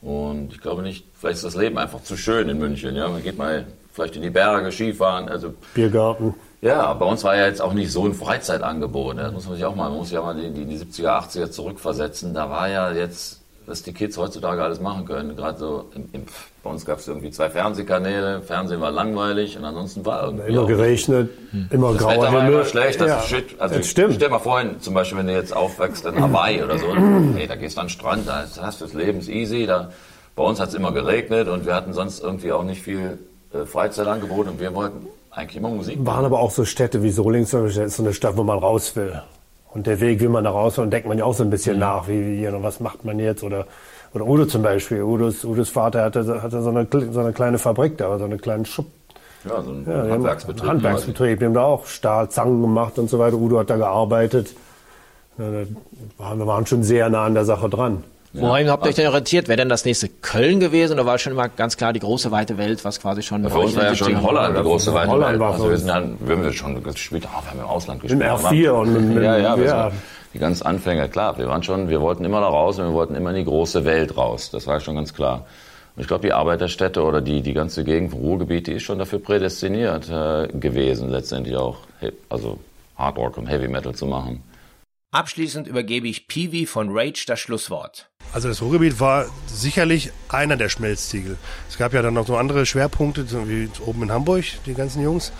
Und 0.00 0.52
ich 0.52 0.60
glaube 0.60 0.82
nicht, 0.82 1.04
vielleicht 1.18 1.36
ist 1.38 1.44
das 1.44 1.56
Leben 1.56 1.76
einfach 1.76 2.02
zu 2.02 2.16
schön 2.16 2.48
in 2.48 2.58
München. 2.58 2.94
Ja, 2.94 3.08
man 3.08 3.22
geht 3.22 3.36
mal 3.36 3.66
vielleicht 3.92 4.14
in 4.14 4.22
die 4.22 4.30
Berge, 4.30 4.70
Skifahren. 4.70 5.28
Also 5.28 5.54
Biergarten. 5.74 6.34
ja, 6.60 6.92
bei 6.94 7.04
uns 7.04 7.24
war 7.24 7.36
ja 7.36 7.46
jetzt 7.46 7.60
auch 7.60 7.72
nicht 7.72 7.90
so 7.90 8.04
ein 8.06 8.14
Freizeitangebot. 8.14 9.16
ne? 9.16 9.22
Das 9.22 9.32
muss 9.32 9.46
man 9.46 9.56
sich 9.56 9.64
auch 9.64 9.74
mal, 9.74 9.88
man 9.88 9.98
muss 9.98 10.14
auch 10.14 10.24
mal 10.24 10.38
in 10.38 10.54
die, 10.54 10.62
in 10.62 10.68
die 10.70 10.78
70er, 10.78 11.18
80er 11.28 11.50
zurückversetzen. 11.50 12.32
Da 12.32 12.48
war 12.48 12.68
ja 12.68 12.92
jetzt, 12.92 13.37
was 13.68 13.82
die 13.82 13.92
Kids 13.92 14.16
heutzutage 14.16 14.62
alles 14.62 14.80
machen 14.80 15.04
können. 15.04 15.36
Gerade 15.36 15.58
so, 15.58 15.84
im, 15.94 16.08
im, 16.12 16.22
bei 16.62 16.70
uns 16.70 16.84
gab 16.84 16.98
es 16.98 17.08
irgendwie 17.08 17.30
zwei 17.30 17.50
Fernsehkanäle. 17.50 18.42
Fernsehen 18.42 18.80
war 18.80 18.90
langweilig 18.90 19.56
und 19.58 19.64
ansonsten 19.64 20.04
war 20.06 20.24
irgendwie 20.24 20.48
Immer 20.48 20.66
geregnet, 20.66 21.30
immer 21.70 21.92
das 21.92 22.02
grauer 22.02 22.12
Wetter 22.12 22.22
war 22.22 22.42
Himmel. 22.42 22.54
immer 22.54 22.64
schlecht, 22.64 23.00
das 23.00 23.08
ja, 23.08 23.18
ist 23.18 23.28
shit. 23.28 23.60
Also 23.60 23.76
das 23.76 23.86
stimmt. 23.86 24.14
stell 24.14 24.30
mal 24.30 24.38
vor, 24.38 24.62
zum 24.80 24.94
Beispiel, 24.94 25.18
wenn 25.18 25.26
du 25.26 25.34
jetzt 25.34 25.54
aufwächst 25.54 26.06
in 26.06 26.20
Hawaii 26.20 26.62
oder 26.62 26.78
so, 26.78 26.86
hey, 27.34 27.46
da 27.46 27.56
gehst 27.56 27.76
du 27.76 27.80
an 27.80 27.86
den 27.86 27.90
Strand, 27.90 28.26
da 28.26 28.44
hast 28.60 28.80
du 28.80 28.86
das 28.86 28.94
Leben 28.94 29.18
ist 29.18 29.28
easy. 29.28 29.66
Da, 29.66 29.90
bei 30.34 30.42
uns 30.44 30.60
hat 30.60 30.70
es 30.70 30.74
immer 30.74 30.92
geregnet 30.92 31.48
und 31.48 31.66
wir 31.66 31.74
hatten 31.74 31.92
sonst 31.92 32.22
irgendwie 32.22 32.52
auch 32.52 32.64
nicht 32.64 32.82
viel 32.82 33.18
äh, 33.52 33.66
Freizeitangebot 33.66 34.46
und 34.48 34.60
wir 34.60 34.74
wollten 34.74 35.06
eigentlich 35.30 35.56
immer 35.56 35.68
Musik 35.68 35.98
Waren 36.00 36.24
aber 36.24 36.40
auch 36.40 36.50
so 36.50 36.64
Städte 36.64 37.02
wie 37.02 37.10
Solingen 37.10 37.46
so 37.46 37.58
eine 37.58 38.14
Stadt, 38.14 38.36
wo 38.36 38.44
man 38.44 38.58
raus 38.58 38.96
will. 38.96 39.22
Und 39.70 39.86
der 39.86 40.00
Weg, 40.00 40.20
wie 40.20 40.28
man 40.28 40.44
da 40.44 40.50
raus 40.50 40.78
und 40.78 40.90
denkt 40.90 41.06
man 41.08 41.18
ja 41.18 41.24
auch 41.24 41.34
so 41.34 41.42
ein 41.44 41.50
bisschen 41.50 41.78
nach, 41.78 42.08
wie, 42.08 42.38
wie 42.42 42.62
was 42.62 42.80
macht 42.80 43.04
man 43.04 43.18
jetzt? 43.18 43.42
Oder, 43.42 43.66
oder 44.14 44.26
Udo 44.26 44.46
zum 44.46 44.62
Beispiel. 44.62 45.02
Udos, 45.02 45.44
Udos 45.44 45.68
Vater 45.68 46.02
hatte, 46.04 46.42
hatte 46.42 46.62
so, 46.62 46.70
eine, 46.70 46.86
so 47.12 47.20
eine 47.20 47.32
kleine 47.32 47.58
Fabrik 47.58 47.98
da, 47.98 48.18
so 48.18 48.24
eine 48.24 48.38
kleine 48.38 48.64
Schub, 48.64 48.86
Ja, 49.44 49.60
so 49.62 49.70
ein 49.70 49.84
ja, 49.86 49.94
haben- 49.94 50.10
Handwerksbetrieb. 50.12 50.68
Handwerksbetrieb. 50.68 51.38
Die 51.38 51.44
haben 51.44 51.54
da 51.54 51.64
auch 51.64 51.86
Stahl, 51.86 52.30
Zangen 52.30 52.62
gemacht 52.62 52.98
und 52.98 53.10
so 53.10 53.18
weiter. 53.18 53.36
Udo 53.36 53.58
hat 53.58 53.68
da 53.70 53.76
gearbeitet. 53.76 54.54
Ja, 55.36 55.44
da 55.50 55.66
waren, 56.16 56.38
wir 56.38 56.46
waren 56.46 56.66
schon 56.66 56.82
sehr 56.82 57.08
nah 57.10 57.26
an 57.26 57.34
der 57.34 57.44
Sache 57.44 57.68
dran. 57.68 58.02
Wohin 58.32 58.70
habt 58.70 58.84
ihr 58.84 58.90
euch 58.90 58.94
denn 58.94 59.06
orientiert? 59.06 59.48
Wäre 59.48 59.56
denn 59.56 59.68
das 59.68 59.84
nächste 59.84 60.08
Köln 60.08 60.60
gewesen 60.60 60.94
oder 60.94 61.06
war 61.06 61.18
schon 61.18 61.32
immer 61.32 61.48
ganz 61.48 61.76
klar 61.76 61.92
die 61.92 62.00
große 62.00 62.30
weite 62.30 62.58
Welt, 62.58 62.84
was 62.84 63.00
quasi 63.00 63.22
schon 63.22 63.48
Für 63.48 63.58
uns 63.58 63.74
war 63.74 63.84
ja 63.84 63.94
schon 63.94 64.22
Holland 64.22 64.56
die 64.56 64.62
große 64.62 64.92
weite 64.92 65.10
Holland 65.10 65.32
Welt. 65.32 65.40
war 65.40 65.52
Also 65.52 65.70
wir 65.70 65.78
sind 65.78 65.88
dann, 65.88 66.16
wir 66.20 66.36
haben 66.36 66.44
ja 66.44 66.52
schon 66.52 66.82
gespielt, 66.82 67.26
ah, 67.26 67.42
wir 67.42 67.50
haben 67.50 67.60
im 67.60 67.66
Ausland 67.66 68.04
Im 68.04 68.18
gespielt. 68.18 68.30
R4 68.30 68.70
und 68.70 68.92
mit, 68.92 69.02
mit, 69.14 69.22
Ja, 69.24 69.38
ja, 69.38 69.58
wir 69.58 69.64
ja. 69.64 69.92
die 70.34 70.38
ganzen 70.38 70.66
Anfänger, 70.66 71.08
klar, 71.08 71.38
wir 71.38 71.48
waren 71.48 71.62
schon, 71.62 71.88
wir 71.88 72.00
wollten 72.00 72.24
immer 72.24 72.40
da 72.40 72.48
raus 72.48 72.78
und 72.78 72.86
wir 72.86 72.92
wollten 72.94 73.14
immer 73.14 73.30
in 73.30 73.36
die 73.36 73.44
große 73.44 73.84
Welt 73.84 74.16
raus. 74.16 74.50
Das 74.50 74.66
war 74.66 74.78
schon 74.80 74.96
ganz 74.96 75.14
klar. 75.14 75.46
Und 75.96 76.02
ich 76.02 76.08
glaube, 76.08 76.26
die 76.26 76.32
Arbeiterstädte 76.32 77.02
oder 77.02 77.20
die, 77.20 77.40
die 77.40 77.54
ganze 77.54 77.82
Gegend 77.82 78.12
vom 78.12 78.20
Ruhrgebiet, 78.20 78.66
die 78.66 78.74
ist 78.74 78.82
schon 78.82 78.98
dafür 78.98 79.20
prädestiniert 79.20 80.08
äh, 80.10 80.48
gewesen, 80.48 81.08
letztendlich 81.08 81.56
auch, 81.56 81.78
also 82.28 82.58
Hard 82.96 83.16
Rock 83.16 83.38
und 83.38 83.46
Heavy 83.46 83.68
Metal 83.68 83.94
zu 83.94 84.06
machen. 84.06 84.42
Abschließend 85.10 85.66
übergebe 85.66 86.06
ich 86.06 86.28
Peewee 86.28 86.66
von 86.66 86.90
Rage 86.90 87.24
das 87.26 87.40
Schlusswort. 87.40 88.10
Also 88.34 88.48
das 88.48 88.60
Ruhrgebiet 88.60 89.00
war 89.00 89.24
sicherlich 89.46 90.10
einer 90.28 90.58
der 90.58 90.68
Schmelztiegel. 90.68 91.38
Es 91.66 91.78
gab 91.78 91.94
ja 91.94 92.02
dann 92.02 92.12
noch 92.12 92.26
so 92.26 92.36
andere 92.36 92.66
Schwerpunkte, 92.66 93.24
so 93.24 93.48
wie 93.48 93.70
oben 93.86 94.02
in 94.02 94.12
Hamburg, 94.12 94.44
die 94.66 94.74
ganzen 94.74 95.02
Jungs. 95.02 95.32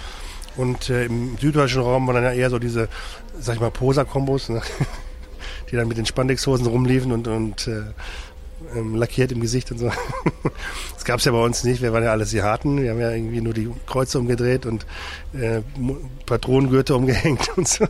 Und 0.57 0.89
äh, 0.89 1.05
im 1.05 1.37
süddeutschen 1.37 1.83
Raum 1.83 2.07
waren 2.07 2.15
dann 2.15 2.25
ja 2.25 2.33
eher 2.33 2.49
so 2.49 2.59
diese, 2.59 2.89
sag 3.39 3.57
ich 3.57 3.61
mal, 3.61 3.71
Poser-Kombos, 3.71 4.49
ne? 4.49 4.63
die 5.71 5.77
dann 5.77 5.87
mit 5.87 5.99
den 5.99 6.07
Spandexhosen 6.07 6.67
rumliefen 6.67 7.13
und, 7.13 7.29
und 7.29 7.69
äh, 7.69 7.83
ähm, 8.75 8.94
lackiert 8.94 9.33
im 9.33 9.40
Gesicht 9.40 9.71
und 9.71 9.79
so. 9.79 9.90
das 10.94 11.05
gab's 11.05 11.25
ja 11.25 11.33
bei 11.33 11.42
uns 11.42 11.64
nicht. 11.64 11.83
Wir 11.83 11.92
waren 11.92 12.05
ja 12.05 12.11
alles 12.11 12.35
Harten. 12.35 12.83
Wir 12.83 12.90
haben 12.90 13.01
ja 13.01 13.11
irgendwie 13.11 13.40
nur 13.40 13.55
die 13.55 13.71
Kreuze 13.87 14.18
umgedreht 14.18 14.66
und 14.66 14.87
äh, 15.33 15.62
Patronengürtel 16.27 16.97
umgehängt 16.97 17.51
und 17.57 17.68
so. 17.68 17.87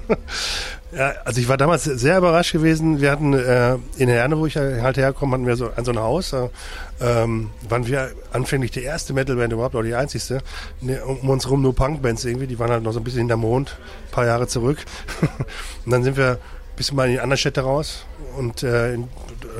Ja, 0.90 1.12
also 1.24 1.40
ich 1.40 1.48
war 1.48 1.58
damals 1.58 1.84
sehr 1.84 2.16
überrascht 2.16 2.52
gewesen. 2.52 3.00
Wir 3.00 3.10
hatten 3.10 3.34
äh, 3.34 3.76
in 3.98 4.08
Herne, 4.08 4.38
wo 4.38 4.46
ich 4.46 4.56
halt 4.56 4.96
herkomme, 4.96 5.34
hatten 5.34 5.46
wir 5.46 5.56
so 5.56 5.70
an 5.76 5.84
so 5.84 5.92
ein 5.92 5.98
Haus. 5.98 6.32
Äh, 6.32 6.48
ähm, 7.00 7.50
waren 7.68 7.86
wir 7.86 8.12
anfänglich 8.32 8.70
die 8.70 8.82
erste 8.82 9.12
Metalband 9.12 9.52
überhaupt, 9.52 9.74
oder 9.74 9.86
die 9.86 9.94
einzigste. 9.94 10.40
Ne, 10.80 11.04
um 11.04 11.28
uns 11.28 11.48
rum 11.50 11.60
nur 11.60 11.74
Punkbands 11.74 12.24
irgendwie. 12.24 12.46
Die 12.46 12.58
waren 12.58 12.70
halt 12.70 12.82
noch 12.82 12.92
so 12.92 13.00
ein 13.00 13.04
bisschen 13.04 13.20
hinter 13.20 13.36
Mond, 13.36 13.76
ein 14.06 14.10
paar 14.12 14.26
Jahre 14.26 14.46
zurück. 14.46 14.78
und 15.84 15.92
dann 15.92 16.02
sind 16.02 16.16
wir 16.16 16.38
ein 16.78 16.84
bisschen 16.84 16.96
mal 16.96 17.06
in 17.06 17.12
die 17.14 17.20
anderen 17.20 17.38
Städte 17.38 17.62
raus 17.62 18.04
und 18.36 18.62
äh, 18.62 18.94
in, 18.94 19.08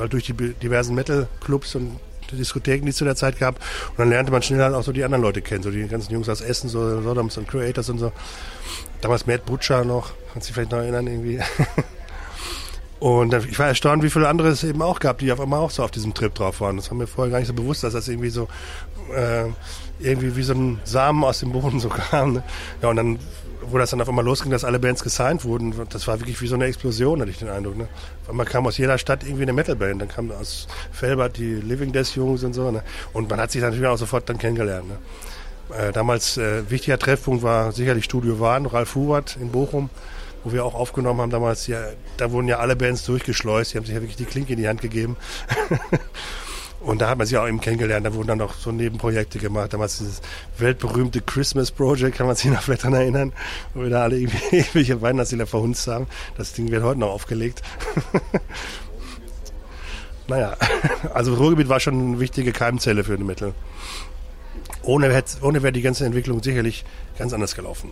durch 0.09 0.25
die 0.25 0.33
diversen 0.33 0.95
Metal-Clubs 0.95 1.75
und 1.75 1.99
Diskotheken, 2.31 2.85
die 2.85 2.91
es 2.91 2.95
zu 2.95 3.05
der 3.05 3.15
Zeit 3.15 3.39
gab. 3.39 3.55
Und 3.55 3.99
dann 3.99 4.09
lernte 4.09 4.31
man 4.31 4.41
schnell 4.41 4.61
halt 4.61 4.73
auch 4.73 4.83
so 4.83 4.91
die 4.91 5.03
anderen 5.03 5.23
Leute 5.23 5.41
kennen, 5.41 5.63
so 5.63 5.71
die 5.71 5.85
ganzen 5.87 6.13
Jungs 6.13 6.29
aus 6.29 6.41
Essen, 6.41 6.69
so 6.69 7.01
Sodoms 7.01 7.37
und 7.37 7.47
Creators 7.47 7.89
und 7.89 7.97
so. 7.97 8.11
Damals 9.01 9.27
Matt 9.27 9.45
Butcher 9.45 9.83
noch, 9.83 10.11
kannst 10.31 10.47
du 10.47 10.49
dich 10.49 10.55
vielleicht 10.55 10.71
noch 10.71 10.79
erinnern 10.79 11.07
irgendwie. 11.07 11.39
Und 12.99 13.33
ich 13.33 13.57
war 13.57 13.67
erstaunt, 13.67 14.03
wie 14.03 14.09
viele 14.09 14.27
andere 14.27 14.49
es 14.49 14.61
eben 14.65 14.81
auch 14.81 14.99
gab, 14.99 15.19
die 15.19 15.31
auf 15.31 15.39
einmal 15.39 15.61
auch 15.61 15.71
so 15.71 15.83
auf 15.83 15.91
diesem 15.91 16.13
Trip 16.13 16.35
drauf 16.35 16.59
waren. 16.59 16.75
Das 16.75 16.91
war 16.91 16.97
mir 16.97 17.07
vorher 17.07 17.31
gar 17.31 17.39
nicht 17.39 17.47
so 17.47 17.53
bewusst, 17.53 17.81
dass 17.85 17.93
das 17.93 18.09
irgendwie 18.09 18.29
so 18.29 18.49
äh, 19.15 19.45
irgendwie 19.99 20.35
wie 20.35 20.43
so 20.43 20.53
ein 20.53 20.81
Samen 20.83 21.23
aus 21.23 21.39
dem 21.39 21.53
Boden 21.53 21.79
so 21.79 21.87
kam. 22.11 22.33
Ne? 22.33 22.43
Ja, 22.81 22.89
und 22.89 22.97
dann, 22.97 23.19
wo 23.61 23.77
das 23.77 23.89
dann 23.89 24.01
auf 24.01 24.09
einmal 24.09 24.25
losging, 24.25 24.51
dass 24.51 24.63
alle 24.63 24.79
Bands 24.79 25.03
gesigned 25.03 25.43
wurden, 25.43 25.73
das 25.89 26.07
war 26.07 26.19
wirklich 26.19 26.41
wie 26.41 26.47
so 26.47 26.55
eine 26.55 26.65
Explosion, 26.65 27.21
hatte 27.21 27.31
ich 27.31 27.37
den 27.37 27.49
Eindruck. 27.49 27.77
Ne? 27.77 27.87
Auf 28.23 28.29
einmal 28.29 28.45
kam 28.45 28.65
aus 28.65 28.77
jeder 28.77 28.97
Stadt 28.97 29.23
irgendwie 29.23 29.43
eine 29.43 29.53
Metalband. 29.53 30.01
Dann 30.01 30.07
kam 30.07 30.31
aus 30.31 30.67
Felbert 30.91 31.37
die 31.37 31.55
Living 31.55 31.91
Death 31.91 32.15
Jungs 32.15 32.43
und 32.43 32.53
so. 32.53 32.71
Ne? 32.71 32.83
Und 33.13 33.29
man 33.29 33.39
hat 33.39 33.51
sich 33.51 33.61
natürlich 33.61 33.85
auch 33.85 33.97
sofort 33.97 34.29
dann 34.29 34.37
kennengelernt. 34.37 34.87
Ne? 34.87 34.97
Äh, 35.77 35.91
damals 35.91 36.37
äh, 36.37 36.69
wichtiger 36.69 36.97
Treffpunkt 36.97 37.43
war 37.43 37.71
sicherlich 37.71 38.05
Studio 38.05 38.39
Wahn, 38.39 38.65
Ralf 38.65 38.95
Hubert 38.95 39.37
in 39.39 39.51
Bochum, 39.51 39.89
wo 40.43 40.51
wir 40.51 40.65
auch 40.65 40.73
aufgenommen 40.73 41.21
haben 41.21 41.29
damals. 41.29 41.67
Ja, 41.67 41.79
da 42.17 42.31
wurden 42.31 42.47
ja 42.47 42.59
alle 42.59 42.75
Bands 42.75 43.05
durchgeschleust, 43.05 43.73
die 43.73 43.77
haben 43.77 43.85
sich 43.85 43.95
ja 43.95 44.01
wirklich 44.01 44.17
die 44.17 44.25
Klinke 44.25 44.53
in 44.53 44.59
die 44.59 44.67
Hand 44.67 44.81
gegeben. 44.81 45.17
Und 46.81 47.01
da 47.01 47.09
hat 47.09 47.17
man 47.17 47.27
sich 47.27 47.37
auch 47.37 47.47
eben 47.47 47.59
kennengelernt. 47.59 48.05
Da 48.05 48.13
wurden 48.13 48.27
dann 48.27 48.37
noch 48.37 48.53
so 48.53 48.71
Nebenprojekte 48.71 49.37
gemacht. 49.39 49.73
Damals 49.73 49.97
dieses 49.97 50.21
weltberühmte 50.57 51.21
Christmas 51.21 51.71
Project, 51.71 52.17
kann 52.17 52.27
man 52.27 52.35
sich 52.35 52.49
noch 52.49 52.61
vielleicht 52.61 52.83
daran 52.83 52.95
erinnern, 52.95 53.33
wo 53.73 53.81
wir 53.81 53.89
da 53.89 54.03
alle 54.03 54.17
irgendwelche 54.51 55.01
Weihnachtslieder 55.01 55.45
verhunzt 55.45 55.87
haben. 55.87 56.07
Das 56.37 56.53
Ding 56.53 56.71
wird 56.71 56.83
heute 56.83 57.01
noch 57.01 57.09
aufgelegt. 57.09 57.61
naja, 60.27 60.55
also 61.13 61.33
Ruhrgebiet 61.33 61.67
war 61.67 61.79
schon 61.79 61.99
eine 61.99 62.19
wichtige 62.19 62.53
Keimzelle 62.53 63.03
für 63.03 63.17
die 63.17 63.23
Mittel. 63.25 63.53
Ohne, 64.83 65.23
ohne 65.41 65.61
wäre 65.61 65.73
die 65.73 65.81
ganze 65.81 66.05
Entwicklung 66.05 66.41
sicherlich 66.41 66.85
ganz 67.17 67.33
anders 67.33 67.55
gelaufen. 67.55 67.91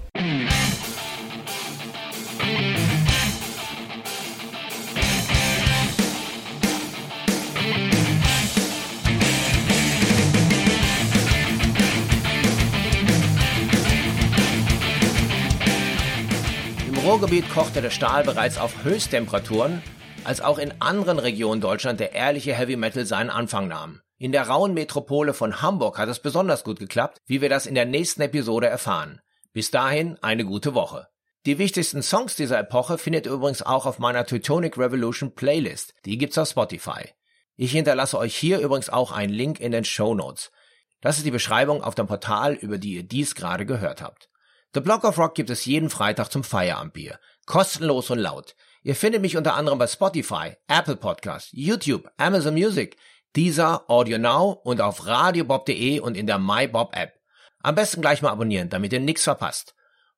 Ruhrgebiet 17.07 17.49
kochte 17.49 17.81
der 17.81 17.89
Stahl 17.89 18.25
bereits 18.25 18.57
auf 18.57 18.83
Höchsttemperaturen, 18.83 19.81
als 20.25 20.41
auch 20.41 20.57
in 20.57 20.81
anderen 20.81 21.19
Regionen 21.19 21.61
Deutschland 21.61 22.01
der 22.01 22.11
ehrliche 22.11 22.53
Heavy 22.53 22.75
Metal 22.75 23.05
seinen 23.05 23.29
Anfang 23.29 23.69
nahm. 23.69 24.01
In 24.17 24.33
der 24.33 24.49
rauen 24.49 24.73
Metropole 24.73 25.33
von 25.33 25.61
Hamburg 25.61 25.99
hat 25.99 26.09
es 26.09 26.19
besonders 26.19 26.65
gut 26.65 26.79
geklappt, 26.79 27.21
wie 27.25 27.39
wir 27.39 27.47
das 27.47 27.65
in 27.65 27.75
der 27.75 27.85
nächsten 27.85 28.23
Episode 28.23 28.67
erfahren. 28.67 29.21
Bis 29.53 29.71
dahin 29.71 30.21
eine 30.21 30.43
gute 30.43 30.73
Woche. 30.73 31.07
Die 31.45 31.57
wichtigsten 31.57 32.03
Songs 32.03 32.35
dieser 32.35 32.59
Epoche 32.59 32.97
findet 32.97 33.25
ihr 33.25 33.31
übrigens 33.31 33.61
auch 33.61 33.85
auf 33.85 33.99
meiner 33.99 34.25
Teutonic 34.25 34.77
Revolution 34.77 35.33
Playlist. 35.33 35.93
Die 36.03 36.17
gibt's 36.17 36.37
auf 36.37 36.49
Spotify. 36.49 37.05
Ich 37.55 37.71
hinterlasse 37.71 38.17
euch 38.17 38.35
hier 38.35 38.59
übrigens 38.59 38.89
auch 38.89 39.13
einen 39.13 39.31
Link 39.31 39.61
in 39.61 39.71
den 39.71 39.85
Show 39.85 40.13
Notes. 40.13 40.51
Das 40.99 41.17
ist 41.17 41.25
die 41.25 41.31
Beschreibung 41.31 41.81
auf 41.81 41.95
dem 41.95 42.07
Portal, 42.07 42.55
über 42.55 42.77
die 42.77 42.95
ihr 42.95 43.03
dies 43.03 43.33
gerade 43.33 43.65
gehört 43.65 44.01
habt. 44.01 44.27
The 44.77 44.81
Block 44.81 45.05
of 45.05 45.17
Rock 45.17 45.33
gibt 45.33 45.49
es 45.49 45.65
jeden 45.65 45.89
Freitag 45.89 46.31
zum 46.31 46.43
Feierabendbier. 46.43 47.17
Kostenlos 47.47 48.11
und 48.11 48.19
laut. 48.19 48.55
Ihr 48.83 48.95
findet 48.95 49.23
mich 49.23 49.35
unter 49.35 49.55
anderem 49.55 49.79
bei 49.79 49.87
Spotify, 49.87 50.55
Apple 50.67 50.97
Podcasts, 50.97 51.49
YouTube, 51.51 52.07
Amazon 52.17 52.53
Music, 52.53 52.95
dieser 53.35 53.89
Audio 53.89 54.19
Now 54.19 54.51
und 54.51 54.79
auf 54.79 55.07
radiobob.de 55.07 55.99
und 55.99 56.15
in 56.15 56.27
der 56.27 56.37
MyBob 56.37 56.95
App. 56.95 57.13
Am 57.63 57.73
besten 57.73 58.01
gleich 58.01 58.21
mal 58.21 58.29
abonnieren, 58.29 58.69
damit 58.69 58.93
ihr 58.93 58.99
nichts 58.99 59.23
verpasst. 59.23 59.73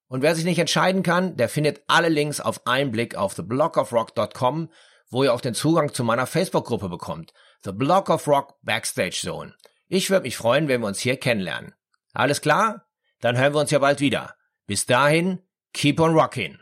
Und 0.09 0.23
wer 0.23 0.35
sich 0.35 0.43
nicht 0.43 0.59
entscheiden 0.59 1.03
kann, 1.03 1.37
der 1.37 1.47
findet 1.47 1.81
alle 1.87 2.09
Links 2.09 2.41
auf 2.41 2.67
einen 2.67 2.91
Blick 2.91 3.15
auf 3.15 3.35
theblockofrock.com, 3.35 4.73
wo 5.09 5.23
ihr 5.23 5.33
auch 5.33 5.39
den 5.39 5.55
Zugang 5.55 5.93
zu 5.93 6.03
meiner 6.03 6.27
Facebook-Gruppe 6.27 6.89
bekommt. 6.89 7.31
The 7.63 7.71
Block 7.71 8.09
of 8.09 8.27
Rock 8.27 8.55
Backstage 8.63 9.21
Zone. 9.21 9.53
Ich 9.87 10.09
würde 10.09 10.23
mich 10.23 10.35
freuen, 10.35 10.67
wenn 10.67 10.81
wir 10.81 10.87
uns 10.87 10.99
hier 10.99 11.15
kennenlernen. 11.15 11.75
Alles 12.11 12.41
klar? 12.41 12.87
Dann 13.21 13.37
hören 13.37 13.53
wir 13.53 13.61
uns 13.61 13.71
ja 13.71 13.79
bald 13.79 14.01
wieder. 14.01 14.35
Bis 14.69 14.85
dahin, 14.85 15.39
keep 15.73 15.99
on 15.99 16.13
rocking. 16.13 16.59